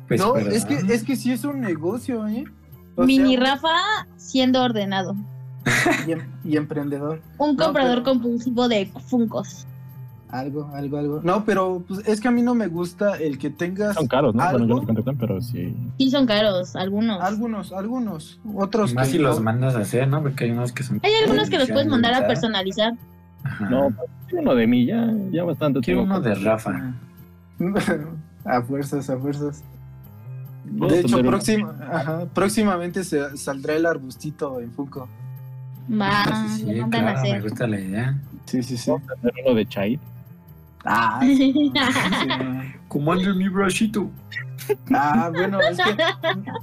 pues, 0.07 0.21
no, 0.21 0.35
es 0.37 0.65
que 0.65 0.75
es 0.75 1.03
que 1.03 1.15
sí 1.15 1.31
es 1.31 1.43
un 1.45 1.61
negocio, 1.61 2.27
¿eh? 2.27 2.43
O 2.95 3.05
Mini 3.05 3.37
sea, 3.37 3.55
Rafa 3.55 3.69
siendo 4.17 4.61
ordenado. 4.61 5.15
y, 6.07 6.11
em- 6.11 6.27
y 6.43 6.57
emprendedor. 6.57 7.21
Un 7.39 7.55
No, 7.55 7.65
comprador 7.65 7.99
pero- 7.99 8.03
compulsivo 8.03 8.67
de 8.67 8.91
Funcos. 9.07 9.65
Algo, 10.33 10.67
algo, 10.73 10.97
algo. 10.97 11.21
No, 11.23 11.45
pero 11.45 11.83
pues 11.87 12.07
es 12.07 12.19
que 12.19 12.27
a 12.27 12.31
mí 12.31 12.41
no 12.41 12.55
me 12.55 12.65
gusta 12.65 13.17
el 13.17 13.37
que 13.37 13.51
tengas 13.51 13.93
Son 13.93 14.07
caros, 14.07 14.33
¿no? 14.33 14.43
Bueno, 14.49 14.65
yo 14.65 14.75
los 14.77 14.85
contratan, 14.87 15.15
pero 15.15 15.39
sí. 15.39 15.75
Sí, 15.99 16.09
son 16.09 16.25
caros, 16.25 16.75
algunos. 16.75 17.21
algunos, 17.21 17.71
algunos, 17.71 18.39
otros 18.55 18.95
Más 18.95 19.09
que 19.09 19.11
si 19.11 19.19
los 19.19 19.39
mandas 19.41 19.75
a 19.75 19.81
hacer, 19.81 20.07
¿no? 20.07 20.23
Porque 20.23 20.45
hay 20.45 20.51
unos 20.51 20.71
que 20.71 20.81
son. 20.81 20.99
Hay 21.03 21.11
algunos 21.23 21.51
que 21.51 21.59
los 21.59 21.69
puedes 21.69 21.85
mandar 21.85 22.15
a 22.15 22.25
personalizar. 22.25 22.93
Ajá. 23.43 23.69
No, 23.69 23.93
quiero 24.27 24.41
uno 24.41 24.55
de 24.55 24.65
mí, 24.65 24.87
ya, 24.87 25.13
ya 25.29 25.43
bastante. 25.43 25.81
Quiero 25.81 26.01
uno 26.01 26.19
de 26.19 26.33
Rafa. 26.33 26.95
a 28.45 28.61
fuerzas, 28.63 29.11
a 29.11 29.17
fuerzas. 29.19 29.63
De 30.63 30.99
hecho, 30.99 31.21
próxima, 31.21 31.75
ajá, 31.91 32.25
próximamente 32.33 33.03
se 33.03 33.37
saldrá 33.37 33.75
el 33.75 33.85
arbustito 33.85 34.59
en 34.59 34.71
Funko. 34.71 35.07
Va, 35.91 36.23
Sí, 36.55 36.63
le 36.65 36.73
sí, 36.73 36.79
a 36.79 36.89
claro, 36.89 37.21
me 37.21 37.41
gusta 37.41 37.67
la 37.67 37.79
idea. 37.79 38.17
Sí, 38.45 38.63
sí, 38.63 38.77
sí. 38.77 38.89
Uno 38.89 39.53
de 39.53 39.65
Chai. 39.67 39.99
Ah, 40.85 41.19
sí, 41.21 41.53
sí. 41.53 41.71
Comando 42.87 43.33
mi 43.33 43.47
brachito. 43.47 44.11
Ah, 44.93 45.29
bueno, 45.33 45.59
es 45.61 45.77
que 45.77 45.97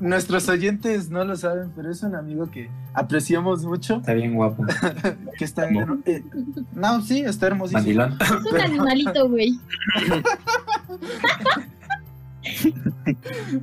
nuestros 0.01 0.49
oyentes 0.49 1.11
no 1.11 1.25
lo 1.25 1.37
saben, 1.37 1.71
pero 1.75 1.91
es 1.91 2.03
un 2.03 2.15
amigo 2.15 2.51
que 2.51 2.71
apreciamos 2.95 3.65
mucho, 3.65 3.97
Está 3.97 4.15
bien 4.15 4.35
guapo. 4.35 4.65
que 5.39 5.45
está 5.45 5.69
eh, 5.69 6.25
no, 6.73 7.03
sí, 7.03 7.21
está 7.21 7.49
hermosísimo. 7.49 7.81
Mandilón. 7.81 8.19
Es 8.21 8.53
un 8.53 8.61
animalito, 8.61 9.29
güey. 9.29 9.59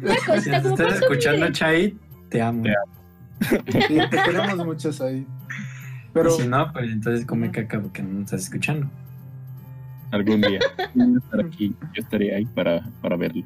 Una 0.01 0.15
Si 0.15 0.25
cosita 0.25 0.59
nos 0.59 0.63
como 0.63 0.75
estás 0.75 1.01
escuchando. 1.01 1.51
Chai, 1.51 1.97
te 2.29 2.41
amo. 2.41 2.63
Te 2.63 3.81
Sí, 3.87 3.97
te 4.09 4.23
queremos 4.23 4.65
muchos 4.65 5.01
ahí. 5.01 5.25
Pero 6.13 6.29
Y 6.29 6.41
si 6.41 6.47
no, 6.47 6.71
pues 6.73 6.91
entonces 6.91 7.25
come 7.25 7.51
caca 7.51 7.79
porque 7.79 8.01
no 8.01 8.21
estás 8.21 8.43
escuchando. 8.43 8.89
Algún 10.11 10.41
día. 10.41 10.59
Voy 10.95 11.15
a 11.15 11.17
estar 11.17 11.39
aquí, 11.45 11.75
yo 11.93 12.01
estaré 12.01 12.35
ahí 12.35 12.45
para, 12.45 12.81
para 13.01 13.15
verlo. 13.17 13.43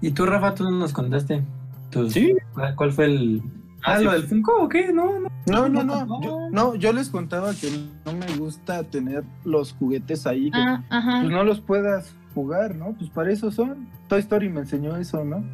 ¿Y 0.00 0.10
tú, 0.12 0.26
Rafa, 0.26 0.54
tú 0.54 0.64
no 0.64 0.70
nos 0.70 0.92
contaste? 0.92 1.42
tus- 1.90 2.12
Sí. 2.12 2.34
¿Cuál, 2.76 2.92
fue 2.92 3.06
el. 3.06 3.42
Ah, 3.82 3.92
Ah, 3.94 3.98
sí. 3.98 4.04
lo 4.04 4.12
del 4.12 4.22
Funko 4.24 4.52
o 4.64 4.68
qué? 4.68 4.92
No, 4.92 5.20
no. 5.20 5.28
no, 5.46 5.68
no, 5.68 5.84
no, 5.84 6.20
yo, 6.22 6.48
no, 6.50 6.74
yo 6.74 6.92
les 6.92 7.08
contaba 7.10 7.52
que 7.54 7.70
no 8.04 8.12
me 8.12 8.26
gusta 8.36 8.82
tener 8.84 9.24
los 9.44 9.72
juguetes 9.72 10.26
ahí, 10.26 10.50
que 10.50 10.58
Ah, 10.58 10.82
pues 11.22 11.30
no 11.32 11.44
los 11.44 11.60
puedas 11.60 12.14
jugar, 12.34 12.74
¿no? 12.74 12.94
Pues 12.98 13.08
para 13.10 13.32
eso 13.32 13.50
son. 13.50 13.88
Toy 14.08 14.20
Story 14.20 14.48
me 14.48 14.60
enseñó 14.60 14.96
eso, 14.96 15.24
¿no? 15.24 15.44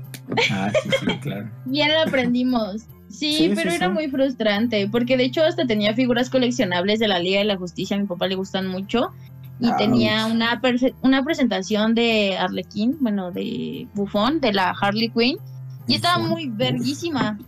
Ah, 0.50 0.70
sí, 0.82 0.88
sí, 1.00 1.06
claro. 1.18 1.50
Bien 1.66 1.88
lo 1.92 2.00
aprendimos. 2.08 2.86
Sí, 3.08 3.34
Sí, 3.36 3.52
pero 3.54 3.70
sí, 3.70 3.76
era 3.76 3.86
sí. 3.88 3.92
muy 3.92 4.08
frustrante, 4.08 4.88
porque 4.90 5.16
de 5.16 5.24
hecho 5.24 5.44
hasta 5.44 5.66
tenía 5.66 5.94
figuras 5.94 6.30
coleccionables 6.30 6.98
de 6.98 7.06
la 7.08 7.20
Liga 7.20 7.38
de 7.38 7.44
la 7.44 7.56
Justicia, 7.56 7.96
a 7.96 8.00
mi 8.00 8.06
papá 8.06 8.26
le 8.26 8.34
gustan 8.34 8.66
mucho, 8.66 9.10
y 9.60 9.66
Ouch. 9.68 9.76
tenía 9.76 10.26
una, 10.26 10.60
una 11.02 11.22
presentación 11.24 11.94
de 11.94 12.36
Arlequín, 12.38 12.96
bueno, 13.00 13.30
de 13.30 13.86
Bufón, 13.94 14.40
de 14.40 14.52
la 14.52 14.70
Harley 14.80 15.08
Quinn, 15.10 15.36
y 15.86 15.94
estaba 15.94 16.18
muy 16.18 16.48
verguísima. 16.48 17.38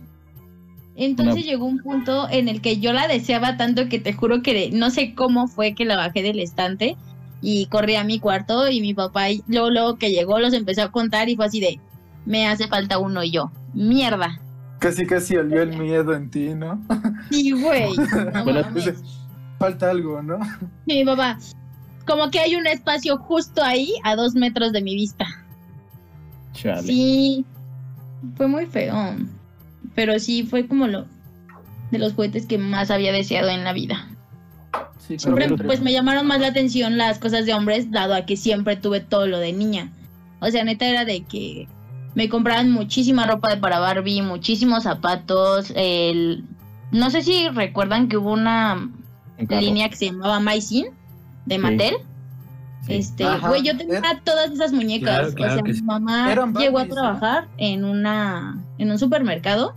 Entonces 0.95 1.35
Una- 1.35 1.43
llegó 1.43 1.65
un 1.65 1.79
punto 1.79 2.27
en 2.29 2.47
el 2.47 2.61
que 2.61 2.79
yo 2.79 2.91
la 2.93 3.07
deseaba 3.07 3.57
tanto 3.57 3.87
que 3.87 3.99
te 3.99 4.13
juro 4.13 4.41
que 4.41 4.71
no 4.71 4.89
sé 4.89 5.13
cómo 5.13 5.47
fue 5.47 5.75
que 5.75 5.85
la 5.85 5.95
bajé 5.95 6.23
del 6.23 6.39
estante 6.39 6.97
y 7.41 7.67
corrí 7.67 7.95
a 7.95 8.03
mi 8.03 8.19
cuarto 8.19 8.67
y 8.69 8.81
mi 8.81 8.93
papá 8.95 9.29
y 9.29 9.43
luego, 9.47 9.69
luego 9.69 9.95
que 9.97 10.09
llegó 10.09 10.39
los 10.39 10.53
empezó 10.53 10.81
a 10.83 10.91
contar 10.91 11.29
y 11.29 11.35
fue 11.35 11.45
así 11.45 11.59
de 11.59 11.79
me 12.25 12.47
hace 12.47 12.67
falta 12.67 12.97
uno 12.97 13.23
y 13.23 13.31
yo. 13.31 13.51
Mierda. 13.75 14.39
Casi, 14.79 15.05
casi 15.05 15.37
olió 15.37 15.61
el 15.61 15.77
miedo 15.77 16.13
en 16.15 16.29
ti, 16.31 16.49
¿no? 16.55 16.81
Sí, 17.31 17.51
güey. 17.51 17.89
No 18.33 18.43
Bueno, 18.43 18.61
mames. 18.61 18.73
Dice, 18.73 18.95
falta 19.59 19.89
algo, 19.91 20.21
¿no? 20.21 20.39
Mi 20.87 21.05
papá. 21.05 21.37
Como 22.07 22.31
que 22.31 22.39
hay 22.39 22.55
un 22.55 22.65
espacio 22.65 23.17
justo 23.17 23.61
ahí 23.61 23.93
a 24.03 24.15
dos 24.15 24.33
metros 24.33 24.71
de 24.71 24.81
mi 24.81 24.95
vista. 24.95 25.25
Chale. 26.53 26.81
Sí. 26.81 27.45
Fue 28.35 28.47
muy 28.47 28.65
feo. 28.65 29.15
Pero 29.93 30.17
sí 30.17 30.43
fue 30.43 30.67
como 30.67 30.87
lo 30.87 31.05
de 31.91 31.99
los 31.99 32.13
juguetes 32.13 32.45
que 32.45 32.57
más 32.57 32.91
había 32.91 33.11
deseado 33.11 33.49
en 33.49 33.63
la 33.63 33.73
vida. 33.73 34.07
Sí, 34.99 35.17
pero 35.23 35.37
Siempre, 35.37 35.65
pues 35.65 35.81
me 35.81 35.91
llamaron 35.91 36.27
más 36.27 36.39
la 36.39 36.47
atención 36.47 36.97
las 36.97 37.19
cosas 37.19 37.45
de 37.45 37.53
hombres, 37.53 37.91
dado 37.91 38.13
a 38.13 38.25
que 38.25 38.35
siempre 38.35 38.75
tuve 38.75 38.99
todo 38.99 39.27
lo 39.27 39.39
de 39.39 39.53
niña. 39.53 39.91
O 40.39 40.49
sea, 40.49 40.63
neta 40.63 40.87
era 40.87 41.05
de 41.05 41.23
que 41.23 41.67
me 42.15 42.29
compraban 42.29 42.71
muchísima 42.71 43.25
ropa 43.25 43.49
de 43.49 43.57
para 43.57 43.79
Barbie, 43.79 44.21
muchísimos 44.21 44.83
zapatos. 44.83 45.71
El... 45.75 46.43
No 46.91 47.09
sé 47.09 47.21
si 47.21 47.49
recuerdan 47.49 48.07
que 48.07 48.17
hubo 48.17 48.31
una 48.31 48.89
línea 49.37 49.89
que 49.89 49.95
se 49.95 50.05
llamaba 50.05 50.39
Maisin 50.39 50.87
de 51.47 51.57
Mattel. 51.57 51.95
Sí. 52.85 52.93
Este, 52.93 53.23
Ajá, 53.23 53.49
güey, 53.49 53.63
yo 53.63 53.75
tenía 53.75 54.01
todas 54.23 54.51
esas 54.51 54.71
muñecas. 54.71 55.33
Claro, 55.33 55.33
claro 55.33 55.51
o 55.51 55.55
sea, 55.55 55.63
mi 55.63 55.73
sí. 55.73 55.81
mamá 55.81 56.35
llegó 56.59 56.79
a 56.79 56.85
trabajar 56.85 57.47
en 57.57 57.83
una 57.83 58.59
en 58.77 58.91
un 58.91 58.99
supermercado 58.99 59.73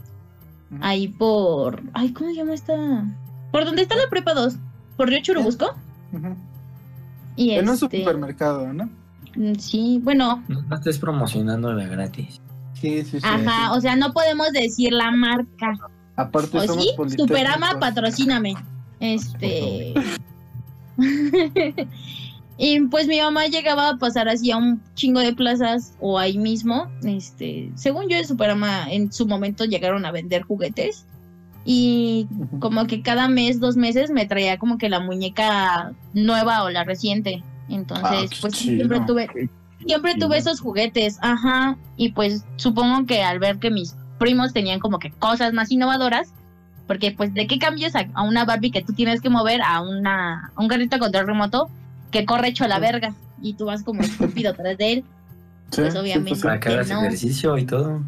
ahí 0.81 1.09
por 1.09 1.83
ay, 1.93 2.13
¿cómo 2.13 2.31
se 2.31 2.37
llama 2.37 2.55
esta? 2.55 3.05
Por 3.51 3.65
donde 3.65 3.83
está 3.83 3.97
la 3.97 4.09
prepa 4.09 4.35
2, 4.35 4.57
por 4.97 5.09
Río 5.09 5.21
Churubusco. 5.23 5.75
Ujú. 6.13 6.37
Y 7.37 7.53
En 7.53 7.69
un 7.69 7.75
este, 7.75 7.99
supermercado, 7.99 8.73
¿no? 8.73 8.89
mm, 9.35 9.55
sí, 9.55 10.01
bueno, 10.03 10.45
No, 10.47 10.77
estés 10.77 10.99
promocionando 10.99 11.73
la 11.73 11.87
gratis. 11.87 12.41
Sí, 12.75 13.03
sí, 13.05 13.21
sí. 13.21 13.27
ajá, 13.27 13.73
o 13.73 13.81
sea, 13.81 13.97
no 13.97 14.13
podemos 14.13 14.53
decir 14.53 14.93
la 14.93 15.11
marca. 15.11 15.79
Aparte 16.17 16.59
¿O 16.59 16.67
somos 16.67 16.85
sí? 16.85 17.17
Superama, 17.17 17.79
patrocíname. 17.81 18.55
Este. 19.01 19.95
y 22.59 22.81
pues 22.89 23.07
mi 23.09 23.21
mamá 23.21 23.47
llegaba 23.47 23.89
a 23.91 23.97
pasar 23.99 24.29
así 24.29 24.51
a 24.51 24.57
un 24.57 24.83
chingo 24.95 25.21
de 25.21 25.33
plazas 25.33 25.95
o 26.01 26.19
ahí 26.19 26.37
mismo. 26.39 26.87
Este, 27.05 27.71
según 27.75 28.09
yo 28.09 28.17
en 28.17 28.27
Superama 28.27 28.91
en 28.91 29.13
su 29.13 29.27
momento 29.27 29.65
llegaron 29.65 30.05
a 30.05 30.13
vender 30.13 30.43
juguetes. 30.43 31.07
Y 31.65 32.27
como 32.59 32.87
que 32.87 33.03
cada 33.03 33.29
mes, 33.29 33.61
dos 33.61 33.77
meses 33.77 34.11
me 34.11 34.25
traía 34.27 34.59
como 34.59 34.79
que 34.79 34.89
la 34.89 35.01
muñeca 35.01 35.93
nueva 36.15 36.65
o 36.65 36.71
la 36.71 36.85
reciente. 36.85 37.43
Entonces, 37.69 38.31
Ah, 38.33 38.37
pues 38.41 38.55
chido. 38.55 38.77
siempre 38.77 39.01
tuve, 39.07 39.51
siempre 39.87 40.15
tuve 40.17 40.39
esos 40.39 40.61
juguetes, 40.61 41.19
ajá, 41.21 41.77
y 41.97 42.13
pues 42.13 42.45
supongo 42.57 43.07
que 43.07 43.23
al 43.23 43.39
ver 43.39 43.59
que 43.59 43.71
mis 43.71 43.95
primos 44.19 44.53
tenían 44.53 44.81
como 44.81 44.99
que 44.99 45.11
cosas 45.11 45.53
más 45.53 45.71
innovadoras, 45.71 46.33
porque 46.91 47.13
pues 47.13 47.33
de 47.35 47.47
qué 47.47 47.61
cambias 47.61 47.95
a, 47.95 48.09
a 48.15 48.23
una 48.25 48.45
Barbie 48.45 48.73
que 48.73 48.83
tú 48.83 48.93
tienes 48.93 49.21
que 49.21 49.31
mover 49.31 49.63
a 49.63 49.81
una 49.81 50.51
a 50.57 50.61
un 50.61 50.67
carrito 50.67 50.97
a 50.97 50.99
control 50.99 51.25
remoto 51.25 51.71
que 52.11 52.25
corre 52.25 52.49
hecho 52.49 52.65
a 52.65 52.67
la 52.67 52.81
verga 52.81 53.15
y 53.41 53.55
tú 53.55 53.67
vas 53.67 53.85
como 53.85 54.03
estúpido 54.03 54.51
atrás 54.51 54.77
de 54.77 54.95
él, 54.95 55.05
Sí, 55.71 55.83
pues, 55.83 55.95
obviamente. 55.95 56.35
sí. 56.35 56.43
Para 56.43 56.59
que 56.59 56.69
hagas 56.71 56.89
no. 56.89 57.03
ejercicio 57.03 57.57
y 57.59 57.65
todo. 57.65 58.03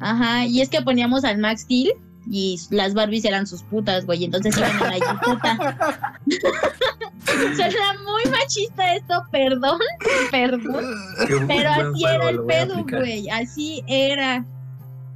Ajá, 0.00 0.44
y 0.44 0.60
es 0.60 0.68
que 0.68 0.82
poníamos 0.82 1.24
al 1.24 1.38
Max 1.38 1.62
Steel 1.62 1.92
y 2.30 2.60
las 2.68 2.92
Barbies 2.92 3.24
eran 3.24 3.46
sus 3.46 3.62
putas, 3.62 4.04
güey, 4.04 4.22
entonces 4.22 4.54
iban 4.54 4.70
en 4.70 5.00
la 5.00 5.06
jipeta. 5.06 5.78
Suena 7.56 7.94
muy 8.04 8.30
machista 8.30 8.96
esto, 8.96 9.24
perdón, 9.32 9.80
perdón. 10.30 10.84
Qué 11.26 11.36
Pero 11.48 11.70
así 11.70 12.02
juego, 12.02 12.06
era 12.06 12.28
el 12.28 12.38
a 12.38 12.46
pedo, 12.46 12.84
güey. 12.86 13.30
Así 13.30 13.82
era. 13.86 14.44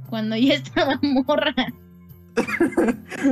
Cuando 0.09 0.35
yo 0.37 0.53
estaba 0.55 0.99
morra. 1.03 1.53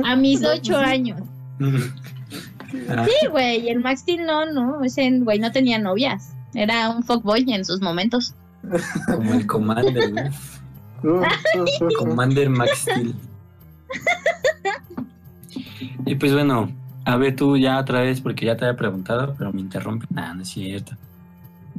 A 0.04 0.16
mis 0.16 0.44
ocho 0.44 0.76
años. 0.76 1.20
Sí, 1.58 3.26
güey. 3.30 3.68
El 3.68 3.80
Max 3.80 4.00
Steel 4.00 4.26
no, 4.26 4.46
no. 4.46 4.82
Ese 4.82 5.10
güey 5.20 5.38
no 5.38 5.52
tenía 5.52 5.78
novias. 5.78 6.34
Era 6.54 6.90
un 6.90 7.02
fuckboy 7.02 7.44
en 7.48 7.64
sus 7.64 7.80
momentos. 7.80 8.34
como 9.06 9.34
el 9.34 9.46
Commander, 9.46 10.30
uh. 11.02 11.22
Commander 11.98 12.48
Max 12.48 12.78
Steel. 12.78 13.14
Y 16.06 16.14
pues 16.16 16.32
bueno, 16.32 16.70
a 17.04 17.16
ver 17.16 17.36
tú 17.36 17.56
ya 17.56 17.78
otra 17.78 18.00
vez, 18.00 18.20
porque 18.20 18.46
ya 18.46 18.56
te 18.56 18.64
había 18.64 18.76
preguntado, 18.76 19.34
pero 19.38 19.52
me 19.52 19.60
interrumpe. 19.60 20.06
Nada, 20.10 20.34
no 20.34 20.42
es 20.42 20.48
cierto. 20.48 20.96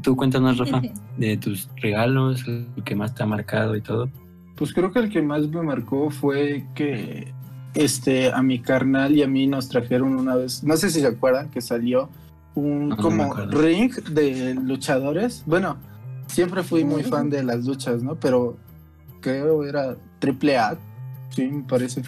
Tú 0.01 0.15
cuéntanos, 0.15 0.57
Rafa, 0.57 0.81
de 1.17 1.37
tus 1.37 1.69
regalos, 1.77 2.45
lo 2.47 2.83
que 2.83 2.95
más 2.95 3.15
te 3.15 3.23
ha 3.23 3.25
marcado 3.25 3.75
y 3.75 3.81
todo. 3.81 4.09
Pues 4.55 4.73
creo 4.73 4.91
que 4.91 4.99
el 4.99 5.09
que 5.09 5.21
más 5.21 5.47
me 5.49 5.61
marcó 5.61 6.09
fue 6.09 6.65
que 6.75 7.33
este 7.73 8.31
a 8.31 8.41
mi 8.41 8.59
carnal 8.59 9.15
y 9.15 9.21
a 9.21 9.27
mí 9.27 9.47
nos 9.47 9.67
trajeron 9.67 10.15
una 10.15 10.35
vez, 10.35 10.63
no 10.63 10.77
sé 10.77 10.89
si 10.89 11.01
se 11.01 11.07
acuerdan 11.07 11.49
que 11.49 11.59
salió 11.59 12.09
un 12.55 12.89
No, 12.89 12.97
como 12.97 13.33
ring 13.33 13.93
de 14.11 14.53
luchadores. 14.53 15.43
Bueno, 15.45 15.77
siempre 16.27 16.63
fui 16.63 16.85
muy 16.85 17.03
fan 17.03 17.29
de 17.29 17.43
las 17.43 17.65
luchas, 17.65 18.01
¿no? 18.01 18.15
Pero 18.15 18.57
creo 19.19 19.65
era 19.65 19.97
triple 20.19 20.57
A, 20.57 20.77
sí, 21.31 21.47
me 21.47 21.63
parece. 21.63 22.01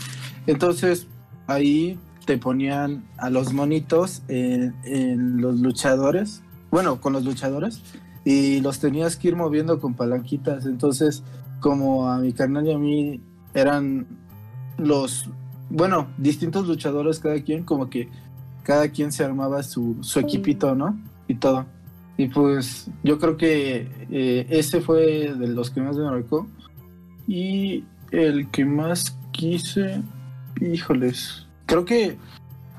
Entonces 0.46 1.08
ahí 1.48 2.00
te 2.26 2.38
ponían 2.38 3.04
a 3.18 3.30
los 3.30 3.54
monitos 3.54 4.22
en, 4.30 4.74
en 4.86 5.42
los 5.42 5.60
luchadores, 5.60 6.44
bueno, 6.72 7.02
con 7.02 7.12
los 7.12 7.26
luchadores, 7.26 7.82
y 8.24 8.60
los 8.60 8.80
tenías 8.80 9.16
que 9.16 9.30
ir 9.30 9.36
moviendo 9.38 9.80
con 9.80 9.94
palanquitas. 9.94 10.66
Entonces, 10.66 11.24
como 11.60 12.10
a 12.10 12.20
mi 12.20 12.34
carnal 12.34 12.67
y 12.67 12.74
a 12.74 12.78
mí 12.78 13.22
eran 13.54 14.06
los, 14.78 15.30
bueno, 15.70 16.08
distintos 16.17 16.67
luchadores 16.67 17.20
cada 17.20 17.41
quien, 17.41 17.63
como 17.63 17.89
que 17.89 18.10
cada 18.63 18.89
quien 18.89 19.12
se 19.12 19.24
armaba 19.24 19.63
su, 19.63 19.98
su 20.02 20.20
equipito, 20.20 20.76
¿no? 20.76 21.00
Y 21.28 21.36
todo. 21.36 21.65
Y 22.17 22.28
pues 22.28 22.89
yo 23.04 23.20
creo 23.20 23.38
que 23.38 23.88
eh, 24.10 24.48
ese 24.50 24.82
fue 24.82 25.34
de 25.34 25.48
los 25.48 25.70
que 25.70 25.82
más 25.82 25.96
me 25.96 26.06
marcó. 26.06 26.48
Y 27.28 27.84
el 28.12 28.50
que 28.50 28.65
más 28.65 29.17
quise, 29.32 30.02
híjoles, 30.60 31.46
creo 31.65 31.86
que, 31.86 32.17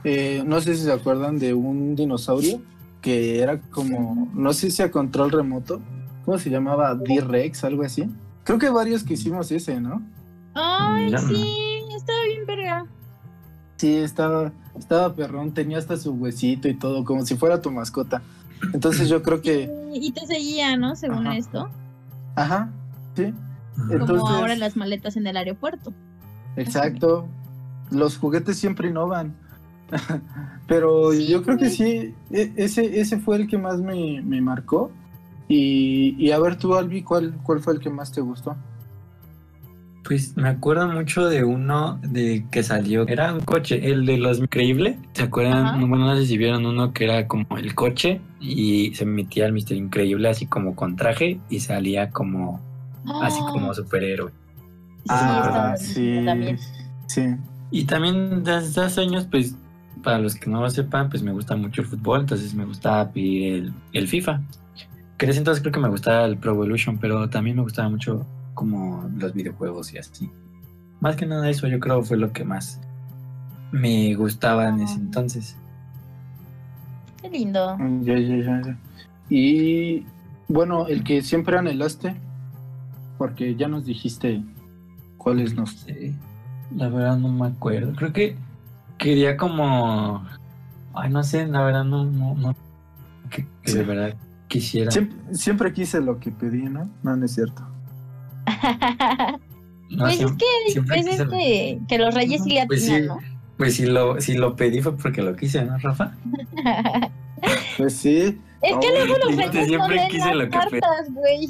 eh, 0.04 0.42
no 0.46 0.60
sé 0.60 0.74
si 0.74 0.84
se 0.84 0.92
acuerdan 0.92 1.38
de 1.38 1.54
un 1.54 1.94
dinosaurio 1.94 2.60
que 3.00 3.40
era 3.40 3.60
como, 3.60 4.28
no 4.34 4.52
sé 4.52 4.70
si 4.70 4.82
a 4.82 4.90
control 4.90 5.30
remoto, 5.30 5.80
¿cómo 6.24 6.38
se 6.38 6.50
llamaba? 6.50 6.94
D-Rex, 6.94 7.64
algo 7.64 7.84
así. 7.84 8.08
Creo 8.48 8.58
que 8.58 8.70
varios 8.70 9.04
que 9.04 9.12
hicimos 9.12 9.52
ese, 9.52 9.78
¿no? 9.78 10.00
Ay, 10.54 11.10
Ya 11.10 11.20
no. 11.20 11.28
sí. 11.28 11.54
Estaba 11.94 12.18
bien 12.24 12.46
verga. 12.46 12.86
Sí, 13.76 13.94
estaba, 13.96 14.52
estaba 14.78 15.14
perrón, 15.14 15.52
tenía 15.52 15.76
hasta 15.76 15.98
su 15.98 16.12
huesito 16.12 16.66
y 16.66 16.72
todo, 16.74 17.04
como 17.04 17.26
si 17.26 17.36
fuera 17.36 17.60
tu 17.60 17.70
mascota. 17.70 18.22
Entonces 18.72 19.10
yo 19.10 19.22
creo 19.22 19.42
que, 19.42 19.70
Y 19.92 20.10
te 20.12 20.26
seguía, 20.26 20.78
¿no? 20.78 20.96
Según 20.96 21.26
Ajá. 21.26 21.36
esto. 21.36 21.68
ajá, 22.36 22.70
sí, 23.14 23.34
Como 23.76 23.92
Entonces- 23.92 24.30
ahora 24.30 24.56
las 24.56 24.76
maletas 24.78 25.18
en 25.18 25.26
el 25.26 25.36
aeropuerto. 25.36 25.92
exacto. 26.56 27.28
Los 27.90 28.16
juguetes 28.16 28.56
siempre 28.58 28.88
innovan. 28.88 29.34
Pero 30.66 31.12
Sí, 31.12 31.26
yo 31.28 31.42
creo 31.42 31.58
que 31.58 31.68
sí, 31.68 32.14
e- 32.30 32.52
ese, 32.56 32.98
ese 33.00 33.18
fue 33.18 33.36
el 33.36 33.46
que 33.46 33.58
más 33.58 33.78
me, 33.78 34.22
me 34.22 34.40
marcó. 34.40 34.90
Y, 35.48 36.14
y 36.18 36.30
a 36.30 36.38
ver 36.38 36.56
tú, 36.56 36.74
Albi, 36.74 37.02
¿cuál, 37.02 37.34
¿cuál 37.42 37.60
fue 37.60 37.74
el 37.74 37.80
que 37.80 37.90
más 37.90 38.12
te 38.12 38.20
gustó? 38.20 38.54
Pues 40.04 40.36
me 40.36 40.48
acuerdo 40.48 40.88
mucho 40.88 41.26
de 41.28 41.44
uno 41.44 41.98
de 42.02 42.46
que 42.50 42.62
salió, 42.62 43.06
era 43.08 43.32
un 43.34 43.40
coche, 43.40 43.90
el 43.90 44.06
de 44.06 44.16
los 44.16 44.38
increíble. 44.38 44.98
¿Se 45.12 45.24
acuerdan? 45.24 45.66
Ajá. 45.66 45.76
No, 45.76 45.86
bueno, 45.86 46.06
no 46.06 46.16
sé 46.16 46.24
si 46.26 46.38
vieron 46.38 46.64
uno 46.64 46.92
que 46.94 47.04
era 47.04 47.26
como 47.26 47.58
el 47.58 47.74
coche 47.74 48.20
y 48.40 48.94
se 48.94 49.04
metía 49.04 49.44
el 49.46 49.52
Mister 49.52 49.76
Increíble 49.76 50.28
así 50.30 50.46
como 50.46 50.74
con 50.74 50.96
traje 50.96 51.40
y 51.50 51.60
salía 51.60 52.10
como 52.10 52.60
así 53.20 53.40
Ah, 53.42 53.50
como 53.52 53.74
superhéroe. 53.74 54.30
Sí, 55.04 55.14
estaba 55.14 55.76
sí, 55.76 56.22
también. 56.24 56.58
sí. 57.06 57.22
Y 57.70 57.84
también 57.84 58.44
desde 58.44 58.80
hace 58.82 59.02
años, 59.02 59.26
pues, 59.30 59.54
para 60.02 60.18
los 60.18 60.36
que 60.36 60.48
no 60.48 60.60
lo 60.62 60.70
sepan, 60.70 61.10
pues 61.10 61.22
me 61.22 61.32
gusta 61.32 61.54
mucho 61.56 61.82
el 61.82 61.86
fútbol, 61.86 62.20
entonces 62.20 62.54
me 62.54 62.64
gustaba 62.64 63.10
pedir 63.10 63.52
el, 63.54 63.72
el 63.92 64.08
FIFA. 64.08 64.40
Que 65.18 65.26
en 65.26 65.30
ese 65.30 65.40
entonces 65.40 65.60
creo 65.60 65.72
que 65.72 65.80
me 65.80 65.88
gustaba 65.88 66.24
el 66.24 66.38
Pro 66.38 66.52
Evolution, 66.52 66.96
pero 66.98 67.28
también 67.28 67.56
me 67.56 67.62
gustaba 67.62 67.88
mucho 67.88 68.24
como 68.54 69.10
los 69.18 69.34
videojuegos 69.34 69.92
y 69.92 69.98
así. 69.98 70.30
Más 71.00 71.16
que 71.16 71.26
nada 71.26 71.50
eso 71.50 71.66
yo 71.66 71.80
creo 71.80 72.02
fue 72.02 72.16
lo 72.16 72.32
que 72.32 72.44
más 72.44 72.80
me 73.72 74.14
gustaba 74.14 74.68
en 74.68 74.80
ese 74.80 74.94
entonces. 74.94 75.56
Qué 77.20 77.30
lindo. 77.30 77.76
Ya, 78.02 78.18
ya, 78.18 78.36
ya, 78.36 78.62
ya. 78.64 78.78
Y 79.28 80.06
bueno, 80.46 80.86
el 80.86 81.02
que 81.02 81.20
siempre 81.22 81.58
anhelaste, 81.58 82.14
porque 83.18 83.56
ya 83.56 83.66
nos 83.66 83.84
dijiste 83.84 84.42
cuáles 85.16 85.54
nos... 85.54 85.70
Sí, 85.70 86.14
la 86.74 86.88
verdad 86.88 87.18
no 87.18 87.28
me 87.28 87.48
acuerdo. 87.48 87.92
Creo 87.94 88.12
que 88.12 88.36
quería 88.98 89.36
como... 89.36 90.24
Ay, 90.94 91.10
no 91.10 91.24
sé, 91.24 91.46
la 91.46 91.62
verdad 91.64 91.84
no... 91.84 92.04
no, 92.04 92.34
no 92.34 92.54
que, 93.30 93.46
que 93.62 93.72
de 93.72 93.82
verdad 93.82 94.16
quisiera. 94.48 94.90
Siempre, 94.90 95.34
siempre 95.34 95.72
quise 95.72 96.00
lo 96.00 96.18
que 96.18 96.30
pedí, 96.30 96.62
¿no? 96.64 96.90
No, 97.02 97.16
no 97.16 97.24
es 97.24 97.34
cierto. 97.34 97.62
No, 99.90 100.04
pues 100.04 100.20
es 100.20 100.72
siempre- 100.72 101.02
que 101.04 101.10
es 101.10 101.18
lo- 101.18 101.24
este, 101.32 101.80
que 101.88 101.98
los 101.98 102.14
reyes 102.14 102.42
sí 102.44 102.50
le 102.54 102.66
Pues 102.66 102.84
sí. 102.84 103.00
¿no? 103.02 103.18
Pues 103.56 103.74
si 103.74 103.86
lo, 103.86 104.20
si 104.20 104.34
lo 104.34 104.54
pedí 104.56 104.80
fue 104.80 104.96
porque 104.96 105.20
lo 105.22 105.34
quise, 105.36 105.64
¿no, 105.64 105.78
Rafa? 105.78 106.12
Pues 107.76 107.94
sí. 107.94 108.40
Es 108.62 108.76
que 108.80 108.88
luego 108.90 109.14
los 109.24 109.36
reyes 109.36 109.54
no 109.54 109.64
siempre 109.64 109.94
leen 109.96 110.08
quise 110.10 110.26
las 110.26 110.34
lo 110.34 110.44
que 110.44 110.58
pedí. 110.70 110.80
cartas, 110.80 111.12
güey. 111.12 111.48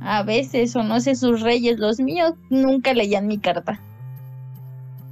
A 0.00 0.22
veces, 0.24 0.74
o 0.74 0.82
no 0.82 0.98
sé 1.00 1.14
sus 1.14 1.40
reyes, 1.40 1.78
los 1.78 2.00
míos 2.00 2.34
nunca 2.50 2.92
leían 2.92 3.28
mi 3.28 3.38
carta. 3.38 3.78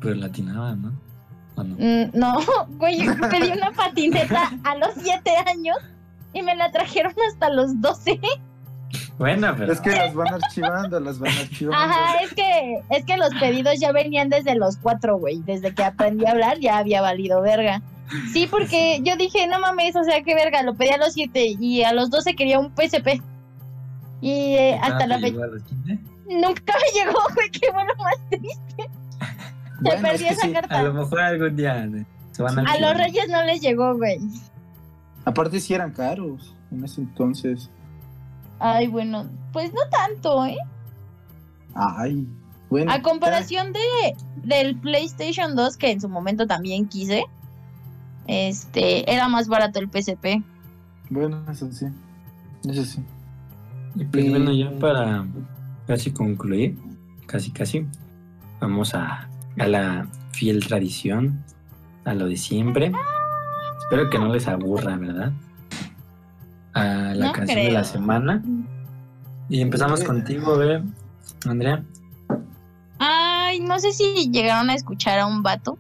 Pero 0.01 0.17
latinaba, 0.17 0.75
¿no? 0.75 0.93
¿O 1.55 1.63
no? 1.63 1.77
Mm, 1.79 2.11
no, 2.19 2.39
güey, 2.79 2.99
pedí 3.31 3.53
una 3.57 3.71
patineta 3.71 4.51
a 4.65 4.77
los 4.77 4.91
7 4.97 5.31
años 5.47 5.77
y 6.33 6.43
me 6.43 6.55
la 6.55 6.71
trajeron 6.71 7.15
hasta 7.29 7.51
los 7.51 7.81
12. 7.81 8.21
Bueno, 9.19 9.55
pero... 9.57 9.73
Es 9.73 9.81
que 9.81 9.91
las 9.91 10.15
van 10.15 10.35
archivando, 10.35 11.01
las 11.01 11.19
van 11.19 11.33
archivando. 11.39 11.85
Ajá, 11.85 12.23
es 12.23 12.35
que, 12.35 12.83
es 12.91 13.05
que 13.05 13.17
los 13.17 13.31
pedidos 13.35 13.79
ya 13.79 13.93
venían 13.93 14.29
desde 14.29 14.55
los 14.55 14.77
4, 14.79 15.19
güey. 15.19 15.43
Desde 15.43 15.75
que 15.75 15.85
aprendí 15.85 16.27
a 16.27 16.33
hablar 16.33 16.59
ya 16.59 16.79
había 16.79 17.01
valido 17.01 17.41
verga. 17.41 17.83
Sí, 18.33 18.47
porque 18.51 19.01
yo 19.03 19.17
dije, 19.17 19.47
no 19.47 19.61
mames, 19.61 19.97
o 19.97 20.05
sea, 20.05 20.23
qué 20.23 20.35
verga, 20.35 20.63
lo 20.63 20.75
pedí 20.75 20.91
a 20.91 20.99
los 20.99 21.15
7 21.15 21.57
y 21.59 21.83
a 21.83 21.93
los 21.93 22.11
12 22.11 22.35
quería 22.35 22.59
un 22.59 22.73
PSP. 22.75 23.23
Y 24.21 24.55
eh, 24.55 24.77
¿Cuándo 24.79 24.97
hasta 24.97 25.07
la 25.07 25.19
fecha 25.19 25.31
llegó 25.31 25.45
a 25.45 25.47
los 25.47 25.63
15? 25.63 25.99
nunca 26.29 26.75
me 26.75 27.01
llegó, 27.01 27.19
güey, 27.35 27.51
qué 27.51 27.71
bueno 27.73 27.93
más 27.99 28.29
triste. 28.29 28.91
Bueno, 29.81 30.01
Se 30.01 30.03
perdió 30.03 30.13
es 30.13 30.23
que 30.23 30.29
esa 30.29 30.47
sí. 30.47 30.53
carta. 30.53 30.79
A 30.79 30.83
lo 30.83 30.95
mejor 30.95 31.21
algún 31.21 31.57
día 31.57 31.85
eh, 31.85 32.07
se 32.31 32.43
van 32.43 32.59
a... 32.59 32.71
A 32.71 32.79
los 32.79 32.97
reyes 32.97 33.29
no 33.29 33.43
les 33.45 33.61
llegó, 33.61 33.97
güey. 33.97 34.19
Aparte 35.25 35.61
sí 35.61 35.75
eran 35.75 35.93
caros 35.93 36.55
en 36.71 36.85
ese 36.85 37.01
entonces. 37.01 37.71
Ay, 38.59 38.87
bueno, 38.87 39.27
pues 39.53 39.73
no 39.73 39.81
tanto, 39.91 40.45
¿eh? 40.47 40.57
Ay, 41.75 42.27
bueno. 42.71 42.93
A 42.93 43.03
comparación 43.03 43.73
de 43.73 43.81
del 44.37 44.77
PlayStation 44.77 45.55
2, 45.55 45.77
que 45.77 45.91
en 45.91 46.01
su 46.01 46.09
momento 46.09 46.47
también 46.47 46.89
quise, 46.89 47.25
este, 48.27 49.11
era 49.13 49.29
más 49.29 49.49
barato 49.49 49.79
el 49.79 49.89
PSP. 49.89 50.43
Bueno, 51.11 51.45
eso 51.51 51.71
sí. 51.71 51.87
Eso 52.69 52.85
sí. 52.85 53.03
Y 53.95 54.05
pues 54.05 54.31
bueno, 54.31 54.53
ya 54.53 54.71
para 54.79 55.27
casi 55.87 56.13
concluir, 56.13 56.79
casi 57.27 57.51
casi, 57.51 57.87
vamos 58.61 58.95
a, 58.95 59.29
a 59.59 59.67
la 59.67 60.09
fiel 60.33 60.65
tradición, 60.67 61.45
a 62.05 62.15
lo 62.15 62.27
de 62.27 62.37
siempre. 62.37 62.93
Espero 63.93 64.09
que 64.09 64.19
no 64.19 64.33
les 64.33 64.49
aburra, 64.49 64.97
¿verdad? 64.97 65.33
A 66.73 67.13
la 67.15 67.27
No 67.27 67.33
canción 67.35 67.59
de 67.61 67.73
la 67.73 67.85
semana. 67.85 68.43
Y 69.51 69.61
empezamos 69.61 70.01
Eh. 70.01 70.07
contigo, 70.07 70.57
¿ve? 70.57 70.83
Andrea. 71.47 71.85
Ay, 72.99 73.61
no 73.61 73.79
sé 73.81 73.93
si 73.93 74.31
llegaron 74.33 74.71
a 74.71 74.75
escuchar 74.75 75.19
a 75.19 75.27
un 75.27 75.43
vato 75.43 75.77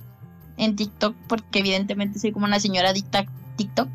en 0.58 0.76
TikTok, 0.76 1.16
porque 1.26 1.60
evidentemente 1.60 2.18
soy 2.18 2.32
como 2.32 2.44
una 2.44 2.60
señora 2.60 2.90
adicta 2.90 3.20
a 3.20 3.26
TikTok. 3.56 3.88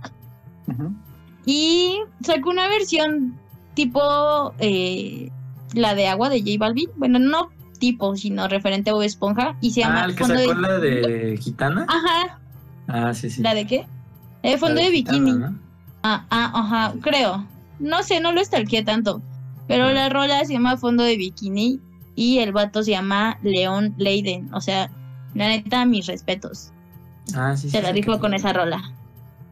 Y 1.46 2.00
sacó 2.22 2.50
una 2.50 2.68
versión 2.70 3.36
tipo 3.76 4.52
eh, 4.58 5.30
la 5.76 5.94
de 5.94 6.08
agua 6.08 6.30
de 6.30 6.40
J 6.40 6.54
Balvin. 6.58 6.90
Bueno, 6.96 7.20
no 7.20 7.50
tipo, 7.78 8.16
sino 8.16 8.48
referente 8.48 8.90
a 8.90 8.94
Bob 8.94 9.04
Esponja. 9.04 9.56
Y 9.62 9.70
se 9.74 9.82
llama 9.82 10.02
Ah, 10.02 10.06
el 10.06 10.16
que 10.16 10.24
sacó 10.24 10.40
de... 10.40 10.56
la 10.56 10.80
de 10.80 11.38
Gitana. 11.40 11.86
Ajá, 11.88 12.40
Ah, 12.88 13.14
sí, 13.14 13.30
sí. 13.30 13.44
¿la 13.44 13.54
de 13.54 13.68
qué? 13.68 13.86
Eh, 14.44 14.58
fondo 14.58 14.82
de, 14.82 14.90
bikini. 14.90 15.34
¿no? 15.34 15.56
Ah, 16.04 16.26
ah, 16.30 16.52
ajá, 16.54 16.94
creo. 17.02 17.46
No 17.80 18.04
sé, 18.04 18.20
no 18.20 18.32
lo 18.32 18.42
estalqué 18.42 18.84
tanto. 18.84 19.22
Pero 19.68 19.92
la 19.92 20.08
rola 20.10 20.46
se 20.46 20.54
llama 20.54 20.78
Fondo 20.78 21.04
de 21.04 21.18
Bikini 21.18 21.82
y 22.16 22.40
el 22.40 22.54
vato 22.54 22.84
se 22.84 22.92
llama 22.92 23.38
León 23.44 23.94
Leiden. 23.98 24.54
O 24.54 24.62
sea, 24.62 24.90
la 25.34 25.50
neta, 25.50 25.86
mis 25.86 26.06
respetos. 26.08 26.72
Ah, 27.36 27.56
sí, 27.58 27.64
sí. 27.64 27.72
Se 27.72 27.82
la 27.82 27.94
sí, 27.94 28.02
que- 28.02 28.18
con 28.20 28.34
esa 28.34 28.54
rola. 28.54 28.82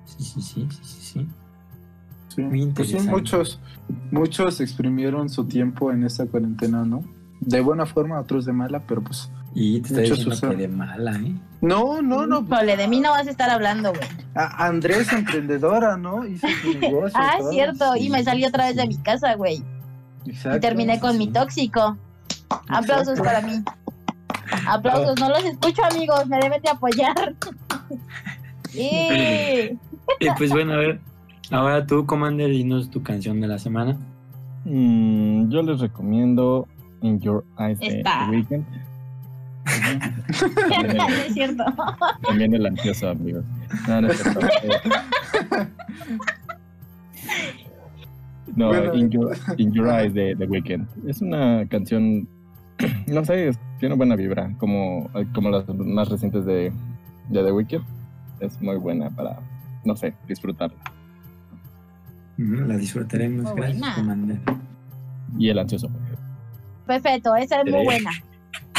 Sí, 0.06 0.24
sí, 0.24 0.42
sí, 0.42 0.68
sí, 0.72 0.80
sí, 0.84 1.00
sí. 1.02 2.42
Muy 2.42 2.66
Pues 2.68 2.88
sí, 2.88 2.94
interesante. 2.98 3.12
muchos, 3.12 3.60
muchos 4.12 4.62
exprimieron 4.62 5.30
su 5.30 5.46
tiempo 5.46 5.92
en 5.92 6.04
esta 6.06 6.26
cuarentena, 6.26 6.86
¿no? 6.86 7.04
De 7.42 7.60
buena 7.62 7.86
forma, 7.86 8.20
otros 8.20 8.46
de 8.46 8.54
mala, 8.54 8.80
pero 8.88 9.02
pues. 9.02 9.30
Y 9.56 9.80
te 9.82 9.88
está 9.88 10.02
diciendo 10.02 10.50
que 10.50 10.56
de 10.58 10.68
mala, 10.68 11.14
¿eh? 11.14 11.34
No, 11.62 12.02
no, 12.02 12.28
no. 12.28 12.42
Híjole, 12.42 12.76
de 12.78 12.88
mí 12.90 13.00
no 13.00 13.12
vas 13.12 13.26
a 13.26 13.32
estar 13.32 13.50
hablando, 13.50 13.92
güey. 13.92 14.04
A- 14.36 14.68
Andrés, 14.68 15.12
emprendedora, 15.14 15.96
¿no? 15.98 16.28
Hizo 16.28 16.46
su 16.62 16.78
negocio. 16.78 17.18
Ah, 17.20 17.38
es 17.40 17.50
cierto. 17.50 17.96
Y 17.96 18.10
me 18.10 18.22
salí 18.24 18.44
otra 18.46 18.66
vez 18.68 18.76
de 18.76 18.86
mi 18.86 18.98
casa, 18.98 19.34
güey. 19.36 19.64
Exacto. 20.26 20.58
Y 20.58 20.60
terminé 20.60 21.00
con 21.00 21.18
mi 21.18 21.28
tóxico. 21.30 21.98
Aplausos 22.68 23.20
para 23.22 23.42
mí. 23.42 23.64
Aplausos, 24.68 25.20
no 25.20 25.30
los 25.30 25.44
escucho, 25.46 25.82
amigos. 25.90 26.28
Me 26.28 26.38
deben 26.40 26.62
de 26.62 26.70
apoyar. 26.70 27.34
Y 28.74 29.70
Y 30.20 30.30
pues 30.38 30.52
bueno, 30.52 30.74
a 30.74 30.78
ver. 30.78 31.00
Ahora 31.52 31.86
tú, 31.86 32.06
Commander, 32.06 32.50
dinos 32.50 32.90
tu 32.90 33.02
canción 33.04 33.40
de 33.40 33.48
la 33.48 33.58
semana. 33.60 33.96
Mm, 34.66 35.50
yo 35.50 35.62
les 35.62 35.80
recomiendo 35.80 36.68
In 37.02 37.20
Your 37.22 37.46
Eyes 37.60 37.80
de 37.80 37.88
Esta. 38.00 38.26
The 38.26 38.32
Weeknd. 38.36 38.66
No 39.66 41.08
es 41.28 41.34
cierto. 41.34 41.64
También 42.24 42.54
el 42.54 42.66
ansioso, 42.66 43.10
amigos. 43.10 43.44
No, 43.88 44.02
no 44.02 44.08
es 44.10 44.22
cierto. 44.22 44.40
Eh, 44.64 45.68
No, 48.56 48.68
Bueno. 48.68 48.94
In, 48.94 49.10
Your, 49.10 49.36
In 49.58 49.74
Your 49.74 49.88
Eyes 49.90 50.14
de 50.14 50.36
The 50.36 50.46
Weeknd. 50.46 50.88
Es 51.10 51.22
una 51.22 51.66
canción, 51.68 52.28
no 53.08 53.26
sé, 53.26 53.50
es- 53.50 53.60
tiene 53.80 53.96
buena 53.96 54.16
vibra, 54.16 54.54
como, 54.60 55.10
como 55.34 55.50
las 55.50 55.68
más 55.68 56.08
recientes 56.10 56.46
de, 56.46 56.72
de 57.30 57.44
The 57.44 57.52
Weeknd. 57.52 57.84
Es 58.40 58.62
muy 58.62 58.78
buena 58.78 59.10
para, 59.10 59.40
no 59.84 59.96
sé, 59.98 60.14
disfrutarla. 60.28 60.78
La 62.38 62.78
disfrutaremos. 62.78 63.44
Muy 63.52 63.56
Gracias, 63.62 64.06
buena. 64.06 64.40
Y 65.38 65.50
el 65.50 65.60
ansioso. 65.60 65.90
Perfecto, 66.86 67.36
esa 67.36 67.62
es 67.62 67.72
muy 67.72 67.84
buena. 67.84 68.12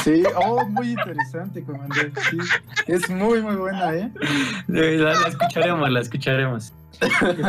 Sí, 0.07 0.23
oh, 0.37 0.65
muy 0.69 0.91
interesante, 0.91 1.65
comandante. 1.65 2.13
Sí, 2.31 2.39
es 2.87 3.11
muy, 3.11 3.43
muy 3.43 3.57
buena, 3.57 3.93
¿eh? 3.93 4.13
La, 4.69 5.15
la 5.15 5.27
escucharemos, 5.27 5.91
la 5.91 6.01
escucharemos. 6.01 6.73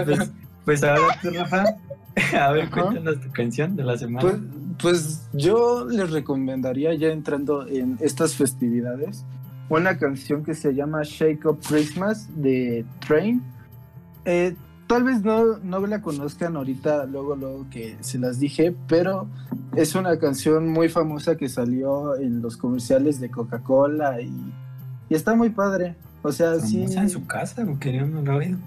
Pues, 0.05 0.31
pues 0.65 0.83
ahora 0.83 1.19
tú, 1.21 1.29
Rafa. 1.29 1.65
A 2.35 2.51
ver, 2.51 2.63
Ajá. 2.63 2.71
cuéntanos 2.71 3.21
tu 3.21 3.31
canción 3.31 3.75
de 3.75 3.83
la 3.83 3.95
semana. 3.95 4.21
Pues, 4.27 4.41
pues 4.81 5.29
yo 5.33 5.85
les 5.87 6.09
recomendaría, 6.09 6.95
ya 6.95 7.09
entrando 7.09 7.67
en 7.67 7.99
estas 8.01 8.33
festividades, 8.33 9.23
una 9.69 9.99
canción 9.99 10.43
que 10.43 10.55
se 10.55 10.73
llama 10.73 11.03
Shake 11.03 11.45
Up 11.45 11.59
Christmas 11.61 12.27
de 12.41 12.85
Train. 13.05 13.43
Eh, 14.25 14.55
tal 14.87 15.03
vez 15.03 15.21
no, 15.23 15.57
no 15.59 15.85
la 15.85 16.01
conozcan 16.01 16.55
ahorita, 16.55 17.05
luego, 17.05 17.35
luego 17.35 17.65
que 17.69 17.97
se 17.99 18.17
las 18.17 18.39
dije, 18.39 18.75
pero 18.87 19.27
es 19.75 19.95
una 19.95 20.17
canción 20.17 20.69
muy 20.69 20.89
famosa 20.89 21.35
que 21.35 21.49
salió 21.49 22.15
en 22.15 22.41
los 22.41 22.57
comerciales 22.57 23.19
de 23.19 23.29
Coca-Cola 23.29 24.21
y, 24.21 24.31
y 25.09 25.15
está 25.15 25.35
muy 25.35 25.49
padre. 25.49 25.95
O 26.23 26.31
sea, 26.31 26.59
sí. 26.59 26.83
En 26.83 27.09
su 27.09 27.25
casa, 27.27 27.63
o 27.63 27.65
no 27.65 28.21
lo 28.21 28.33
he 28.33 28.35
oído. 28.35 28.57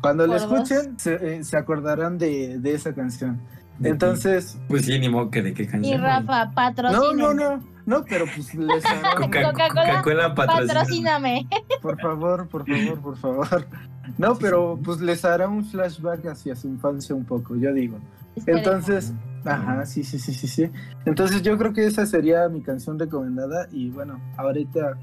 Cuando 0.00 0.26
la 0.26 0.36
escuchen, 0.36 0.98
se, 0.98 1.14
eh, 1.14 1.44
se 1.44 1.56
acordarán 1.56 2.18
de, 2.18 2.58
de 2.58 2.74
esa 2.74 2.92
canción. 2.92 3.40
Entonces. 3.82 4.58
Pues 4.68 4.84
sí, 4.86 4.98
ni 4.98 5.08
modo 5.08 5.30
que 5.30 5.42
de 5.42 5.54
qué 5.54 5.66
canción. 5.66 5.94
Y 5.94 6.02
Rafa, 6.02 6.46
no, 6.46 6.54
patrocina. 6.54 7.12
no, 7.14 7.34
no, 7.34 7.64
no, 7.86 8.04
pero 8.04 8.24
pues 8.34 8.54
les 8.54 8.82
Coca- 8.84 9.52
Coca-Cola. 9.52 10.34
Patrocíname. 10.34 11.46
por 11.82 12.00
favor, 12.00 12.48
por 12.48 12.66
favor, 12.66 13.00
por 13.00 13.16
favor. 13.16 13.66
No, 14.18 14.36
pero 14.36 14.78
pues 14.82 15.00
les 15.00 15.24
hará 15.24 15.48
un 15.48 15.64
flashback 15.64 16.26
hacia 16.26 16.54
su 16.54 16.68
infancia 16.68 17.14
un 17.14 17.24
poco, 17.24 17.56
yo 17.56 17.72
digo. 17.72 17.98
Entonces, 18.46 19.12
ajá, 19.44 19.86
sí, 19.86 20.04
sí, 20.04 20.18
sí, 20.18 20.34
sí, 20.34 20.46
sí. 20.46 20.70
Entonces 21.04 21.42
yo 21.42 21.56
creo 21.58 21.72
que 21.72 21.86
esa 21.86 22.04
sería 22.06 22.48
mi 22.48 22.60
canción 22.62 22.98
recomendada 22.98 23.66
y 23.72 23.90
bueno, 23.90 24.20
ahorita 24.36 24.98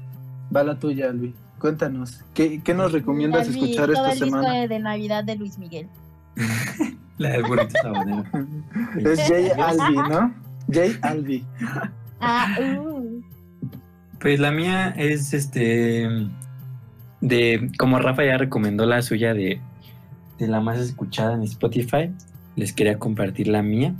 va 0.54 0.62
la 0.62 0.78
tuya, 0.78 1.08
Albi. 1.10 1.34
Cuéntanos, 1.58 2.24
¿qué, 2.34 2.60
qué 2.62 2.74
nos 2.74 2.92
recomiendas 2.92 3.48
Albi, 3.48 3.60
escuchar 3.60 3.86
todo 3.86 4.06
esta 4.06 4.12
el 4.12 4.20
disco 4.20 4.40
semana? 4.42 4.66
de 4.66 4.78
Navidad 4.78 5.24
de 5.24 5.36
Luis 5.36 5.58
Miguel. 5.58 5.88
La 7.18 7.30
del 7.30 7.42
burrito 7.42 7.78
sabanero. 7.82 8.24
Es 9.04 9.20
Jay 9.28 9.50
Albi, 9.58 9.96
¿no? 9.96 10.34
Jay 10.70 10.96
Albi. 11.02 11.44
Ah, 12.20 12.56
uh. 12.60 13.22
Pues 14.20 14.38
la 14.38 14.52
mía 14.52 14.94
es 14.96 15.34
este 15.34 16.08
de 17.20 17.70
como 17.78 17.98
Rafa 17.98 18.24
ya 18.24 18.38
recomendó 18.38 18.86
la 18.86 19.02
suya 19.02 19.34
de, 19.34 19.60
de 20.38 20.48
la 20.48 20.60
más 20.60 20.78
escuchada 20.78 21.34
en 21.34 21.42
Spotify, 21.42 22.12
les 22.56 22.72
quería 22.72 22.98
compartir 22.98 23.48
la 23.48 23.62
mía. 23.62 23.94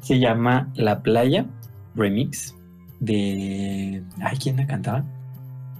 Se 0.00 0.18
llama 0.18 0.68
La 0.74 1.02
Playa 1.02 1.46
Remix 1.94 2.54
de 3.00 4.02
ay 4.20 4.38
quién 4.38 4.56
la 4.56 4.66
cantaba? 4.66 5.04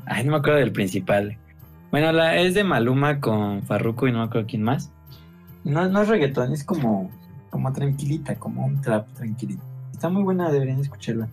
Ay, 0.06 0.24
no 0.24 0.32
me 0.32 0.38
acuerdo 0.38 0.58
del 0.58 0.72
principal. 0.72 1.38
Bueno, 1.90 2.12
la 2.12 2.36
es 2.36 2.54
de 2.54 2.64
Maluma 2.64 3.20
con 3.20 3.62
Farruko 3.62 4.08
y 4.08 4.12
no 4.12 4.18
me 4.18 4.24
acuerdo 4.24 4.46
quién 4.46 4.62
más. 4.62 4.90
No, 5.64 5.88
no 5.88 6.02
es 6.02 6.08
reggaetón, 6.08 6.52
es 6.52 6.64
como 6.64 7.10
como 7.54 7.72
tranquilita, 7.72 8.34
como 8.34 8.66
un 8.66 8.80
trap 8.80 9.06
tranquilito. 9.12 9.62
Está 9.92 10.08
muy 10.08 10.24
buena, 10.24 10.50
deberían 10.50 10.80
escucharla. 10.80 11.28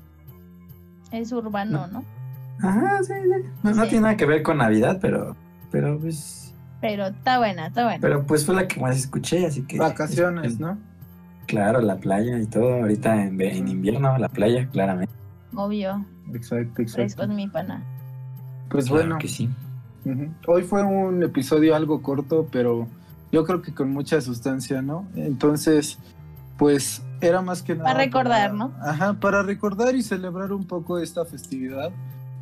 Es 1.12 1.32
urbano, 1.32 1.88
¿no? 1.88 2.04
Ajá, 2.62 3.02
sí, 3.02 3.14
sí. 3.24 3.50
No, 3.64 3.72
no 3.72 3.84
tiene 3.88 4.02
nada 4.02 4.18
que 4.18 4.28
ver 4.28 4.44
con 4.44 4.58
Navidad, 4.60 5.00
pero, 5.02 5.36
pero 5.72 5.98
pues, 5.98 6.54
Pero 6.80 7.08
está 7.08 7.40
buena, 7.40 7.68
está 7.68 7.86
buena. 7.86 8.00
pero 8.00 8.24
pues 8.24 8.46
fue 8.46 8.54
la 8.54 8.68
que 8.68 8.80
más 8.80 8.98
escuché, 8.98 9.48
así 9.48 9.64
que. 9.64 9.80
Vacaciones, 9.80 10.60
¿no? 10.60 10.78
Claro, 11.48 11.82
la 11.82 11.96
playa 11.98 12.38
y 12.38 12.46
todo. 12.46 12.76
Ahorita 12.76 13.20
en, 13.26 13.42
en 13.42 13.68
invierno, 13.68 14.16
la 14.20 14.30
playa, 14.30 14.68
claramente. 14.68 15.12
Obvio. 15.56 16.06
Exacto, 16.36 16.72
Fresco 16.76 17.02
exacto. 17.02 17.24
es 17.24 17.30
mi 17.30 17.48
pana. 17.48 17.84
Pues 18.70 18.86
Claro 18.86 19.02
bueno, 19.02 19.18
que 19.18 19.28
sí. 19.28 19.50
Hoy 20.46 20.62
fue 20.62 20.84
un 20.84 21.24
episodio 21.24 21.76
algo 21.76 22.04
corto, 22.04 22.48
pero 22.52 22.88
yo 23.32 23.46
creo 23.46 23.62
que 23.62 23.74
con 23.74 23.92
mucha 23.92 24.20
sustancia, 24.22 24.82
¿no? 24.82 25.08
Entonces, 25.16 25.98
pues 26.58 27.02
era 27.22 27.42
más 27.42 27.62
que 27.62 27.74
nada. 27.76 27.86
Para 27.86 28.00
recordar, 28.00 28.54
¿no? 28.54 28.72
Ajá, 28.82 29.14
para 29.14 29.44
recordar 29.44 29.96
y 29.96 30.04
celebrar 30.04 30.52
un 30.52 30.66
poco 30.66 31.00
esta 31.00 31.26
festividad. 31.26 31.92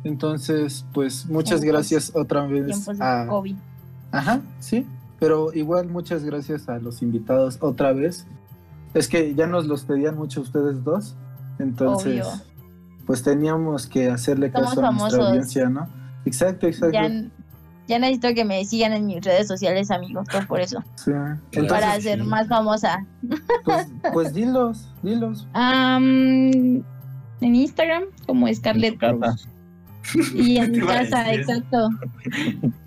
Entonces, 0.04 0.84
pues 0.92 1.26
muchas 1.26 1.62
gracias 1.62 2.12
otra 2.14 2.46
vez 2.46 2.88
a. 3.00 3.26
COVID. 3.28 3.56
Ajá, 4.12 4.40
sí, 4.58 4.86
pero 5.18 5.52
igual 5.52 5.88
muchas 5.88 6.24
gracias 6.24 6.68
a 6.68 6.78
los 6.78 7.02
invitados 7.02 7.58
otra 7.60 7.92
vez. 7.92 8.26
Es 8.94 9.06
que 9.08 9.34
ya 9.34 9.46
nos 9.46 9.66
los 9.66 9.84
pedían 9.84 10.16
mucho 10.16 10.40
ustedes 10.40 10.82
dos, 10.82 11.14
entonces, 11.58 12.26
Obvio. 12.26 12.42
pues 13.06 13.22
teníamos 13.22 13.86
que 13.86 14.10
hacerle 14.10 14.50
Somos 14.50 14.70
caso 14.70 14.80
a 14.80 14.90
nuestra 14.90 14.98
famosos. 15.10 15.28
audiencia, 15.28 15.68
¿no? 15.68 15.86
Exacto, 16.24 16.66
exacto. 16.66 16.94
Ya, 16.94 17.08
ya 17.90 17.98
necesito 17.98 18.32
que 18.34 18.44
me 18.44 18.64
sigan 18.64 18.92
en 18.92 19.06
mis 19.06 19.20
redes 19.24 19.48
sociales, 19.48 19.90
amigos, 19.90 20.24
pues 20.30 20.46
por 20.46 20.60
eso. 20.60 20.82
Sí. 20.94 21.10
Claro. 21.10 21.38
Entonces, 21.50 21.72
para 21.72 21.96
sí. 21.96 22.02
ser 22.02 22.22
más 22.22 22.46
famosa. 22.46 23.04
pues, 23.64 23.88
pues 24.12 24.32
dilos, 24.32 24.88
dilos. 25.02 25.48
Am, 25.54 26.84
en 27.40 27.54
Instagram, 27.54 28.04
como 28.26 28.46
Scarlett. 28.54 28.96
Cruz. 28.96 29.48
Y 30.34 30.56
en 30.58 30.70
mi 30.70 30.80
casa, 30.80 31.34
exacto. 31.34 31.88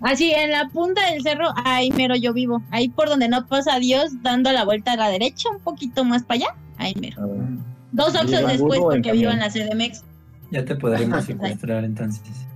Así, 0.00 0.32
en 0.32 0.50
la 0.50 0.68
punta 0.68 1.10
del 1.10 1.22
cerro, 1.22 1.48
ahí 1.66 1.90
mero 1.90 2.16
yo 2.16 2.32
vivo. 2.32 2.62
Ahí 2.70 2.88
por 2.88 3.10
donde 3.10 3.28
no 3.28 3.46
pasa 3.46 3.78
Dios, 3.78 4.22
dando 4.22 4.52
la 4.52 4.64
vuelta 4.64 4.92
a 4.92 4.96
la 4.96 5.08
derecha, 5.10 5.50
un 5.50 5.60
poquito 5.60 6.04
más 6.04 6.22
para 6.22 6.36
allá. 6.36 6.54
Ahí 6.78 6.94
mero. 6.98 7.22
A 7.22 7.26
ver. 7.26 7.40
Dos 7.92 8.14
¿Y 8.14 8.16
opciones 8.16 8.40
en 8.40 8.48
después, 8.48 8.80
porque 8.80 9.12
vivo 9.12 9.30
en 9.30 9.38
la 9.38 9.50
CDMX. 9.50 10.02
Ya 10.50 10.64
te 10.64 10.74
podremos 10.76 11.24
secuestrar 11.26 11.84
entonces. 11.84 12.46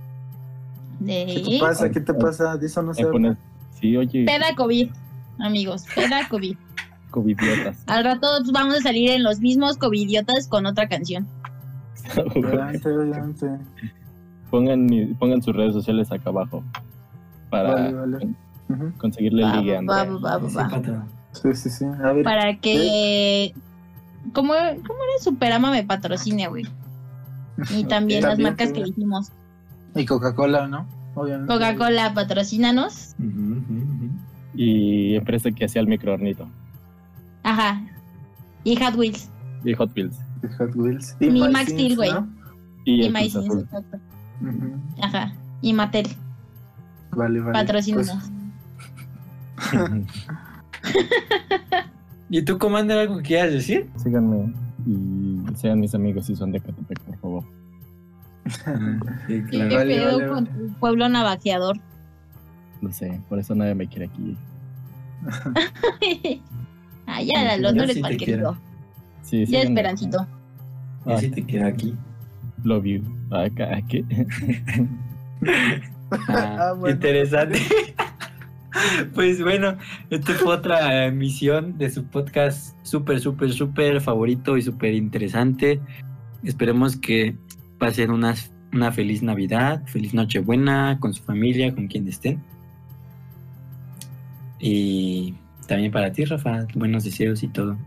¿Qué 1.05 1.43
te 1.45 1.59
pasa? 1.59 1.89
¿Qué 1.89 1.99
te 2.01 2.13
pasa? 2.13 2.57
De 2.57 2.65
eso 2.67 2.81
no 2.81 2.93
se 2.93 3.01
habla. 3.03 3.11
pones- 3.13 3.37
Sí, 3.79 3.95
oye, 3.95 4.25
peda 4.25 4.53
COVID, 4.55 4.89
amigos, 5.39 5.85
peda 5.95 6.27
COVID. 6.29 6.55
covidiotas. 7.11 7.77
Al 7.87 8.03
rato 8.03 8.27
vamos 8.51 8.75
a 8.75 8.81
salir 8.81 9.09
en 9.11 9.23
los 9.23 9.39
mismos 9.39 9.77
covidiotas 9.77 10.47
con 10.47 10.65
otra 10.65 10.87
canción. 10.87 11.27
Adelante, 12.15 12.87
adelante. 12.89 13.47
pongan, 14.49 14.87
pongan 15.17 15.41
sus 15.41 15.55
redes 15.55 15.73
sociales 15.73 16.11
acá 16.11 16.29
abajo 16.29 16.63
para 17.49 17.91
Vale, 17.91 18.33
conseguirle 18.97 19.43
el 19.43 19.51
ligue 19.61 19.79
Sí. 21.33 21.53
Sí, 21.53 21.69
sí. 21.69 21.85
A 22.03 22.13
ver, 22.13 22.23
Para 22.23 22.57
que 22.57 23.53
como, 24.33 24.53
como 24.53 24.99
era 25.03 25.23
Superama 25.23 25.71
me 25.71 25.83
patrocine, 25.83 26.47
güey. 26.47 26.65
Y 27.71 27.83
también 27.85 28.21
las 28.23 28.31
También, 28.31 28.49
marcas 28.49 28.71
que 28.71 28.83
dijimos. 28.83 29.31
Y 29.95 30.05
Coca-Cola, 30.05 30.67
¿no? 30.67 30.85
Obviamente. 31.15 31.51
Coca-Cola, 31.53 32.13
patrocínanos. 32.13 33.15
Ujú. 33.19 33.61
Y 34.55 35.15
empresa 35.15 35.51
que 35.51 35.65
hacía 35.65 35.81
el 35.81 35.87
microornito. 35.87 36.47
Ajá. 37.43 37.81
Y 38.63 38.75
Hot 38.77 38.95
Wheels. 38.95 39.29
Y 39.63 39.73
Hot 39.73 39.91
Wheels. 39.95 40.17
Y 40.43 40.47
Hot 40.57 40.75
Wheels. 40.75 41.15
Mi 41.19 41.29
My 41.31 41.49
Max 41.49 41.71
Steel, 41.71 41.95
güey. 41.95 42.11
¿no? 42.11 42.27
Y, 42.85 43.01
Y 43.01 43.05
el 43.05 43.11
Maíz, 43.13 43.33
Cruz 43.33 43.45
Azul. 43.45 43.59
exacto. 43.61 43.97
Ujú. 44.41 44.79
Ajá. 45.01 45.33
Y 45.61 45.73
Mattel. 45.73 46.07
Vale, 47.11 47.39
vale. 47.39 47.53
Patrocínanos. 47.53 48.31
¿Y 52.29 52.41
tú, 52.43 52.57
Commander, 52.57 52.99
algo 52.99 53.17
que 53.17 53.23
quieras 53.23 53.51
decir? 53.51 53.89
Síganme 53.97 54.53
y 54.85 55.43
sean 55.55 55.79
mis 55.79 55.93
amigos 55.95 56.27
si 56.27 56.35
son 56.35 56.51
de 56.51 56.61
Catepec, 56.61 56.99
por 57.01 57.17
favor. 57.17 57.43
Sí, 59.27 59.43
¿Qué. 59.49 59.57
Vale, 59.67 59.95
pedo 59.95 60.17
vale, 60.17 60.27
con 60.27 60.45
vale. 60.45 60.57
tu 60.57 60.73
pueblo 60.79 61.09
navajeador? 61.09 61.77
Lo 62.81 62.91
sé, 62.91 63.19
por 63.29 63.39
eso 63.39 63.55
nadie 63.55 63.75
me 63.75 63.87
quiere 63.87 64.05
aquí. 64.05 64.37
ah, 67.07 67.21
ya, 67.21 67.57
los 67.57 67.73
no 67.75 67.83
eres 67.83 67.95
sí 67.95 68.01
cualquier 68.01 68.29
quiero. 68.37 68.57
Sí, 69.23 69.45
Ya. 69.45 69.61
Esperancito. 69.61 70.25
Yo 71.05 71.17
sí 71.19 71.29
te 71.29 71.45
quedo 71.45 71.67
aquí. 71.67 71.95
Love 72.63 72.85
you. 72.85 73.03
Acá, 73.31 73.81
¿qué? 73.87 74.03
Ah, 76.27 76.57
Ah, 76.59 76.73
bueno. 76.73 76.95
Interesante. 76.95 77.59
pues 79.13 79.41
bueno, 79.43 79.77
esta 80.09 80.33
fue 80.33 80.55
otra 80.55 81.05
emisión 81.05 81.77
de 81.77 81.89
su 81.91 82.03
podcast 82.05 82.75
súper, 82.83 83.19
súper, 83.19 83.53
súper 83.53 84.01
favorito 84.01 84.57
y 84.57 84.61
súper 84.63 84.95
interesante. 84.95 85.79
Esperemos 86.43 86.97
que 86.97 87.35
pasen 87.79 88.11
unas, 88.11 88.51
una 88.73 88.91
feliz 88.91 89.23
Navidad, 89.23 89.83
feliz 89.87 90.13
Nochebuena 90.13 90.97
con 90.99 91.13
su 91.13 91.23
familia, 91.23 91.73
con 91.73 91.87
quien 91.87 92.07
estén. 92.07 92.39
Y 94.59 95.33
también 95.67 95.91
para 95.91 96.11
ti, 96.11 96.25
Rafa, 96.25 96.67
buenos 96.75 97.03
deseos 97.03 97.41
y 97.43 97.47
todo. 97.47 97.77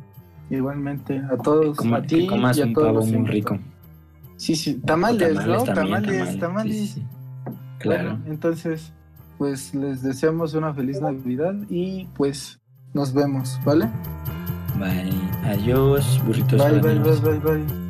Igualmente, 0.51 1.19
a 1.19 1.37
todos, 1.37 1.77
Coma- 1.77 1.99
a 1.99 2.03
ti 2.03 2.17
que 2.21 2.27
comas 2.27 2.57
y 2.59 2.63
a 2.63 2.67
un 2.67 2.75
todos 2.75 3.05
pavo 3.11 3.19
muy 3.19 3.31
rico. 3.31 3.59
Sí, 4.37 4.57
sí, 4.57 4.75
tamales, 4.85 5.47
¿no? 5.47 5.63
también, 5.65 6.03
Tamales, 6.05 6.39
tamales. 6.39 6.77
sí, 6.77 6.87
sí, 6.87 6.93
sí. 6.95 7.07
Claro. 7.79 8.11
Bueno, 8.17 8.25
entonces, 8.27 8.93
pues 9.39 9.75
les 9.75 10.03
deseamos 10.03 10.55
una 10.55 10.73
feliz 10.75 11.01
Navidad 11.01 11.55
y 11.69 12.07
pues 12.15 12.61
nos 12.95 13.13
vemos, 13.13 13.61
¿vale? 13.65 13.89
Bye. 14.79 15.13
Adiós, 15.45 16.21
burritos. 16.27 16.61
Bye, 16.63 16.81
bye, 16.81 16.99
bye, 16.99 17.21
bye, 17.21 17.39
bye. 17.39 17.82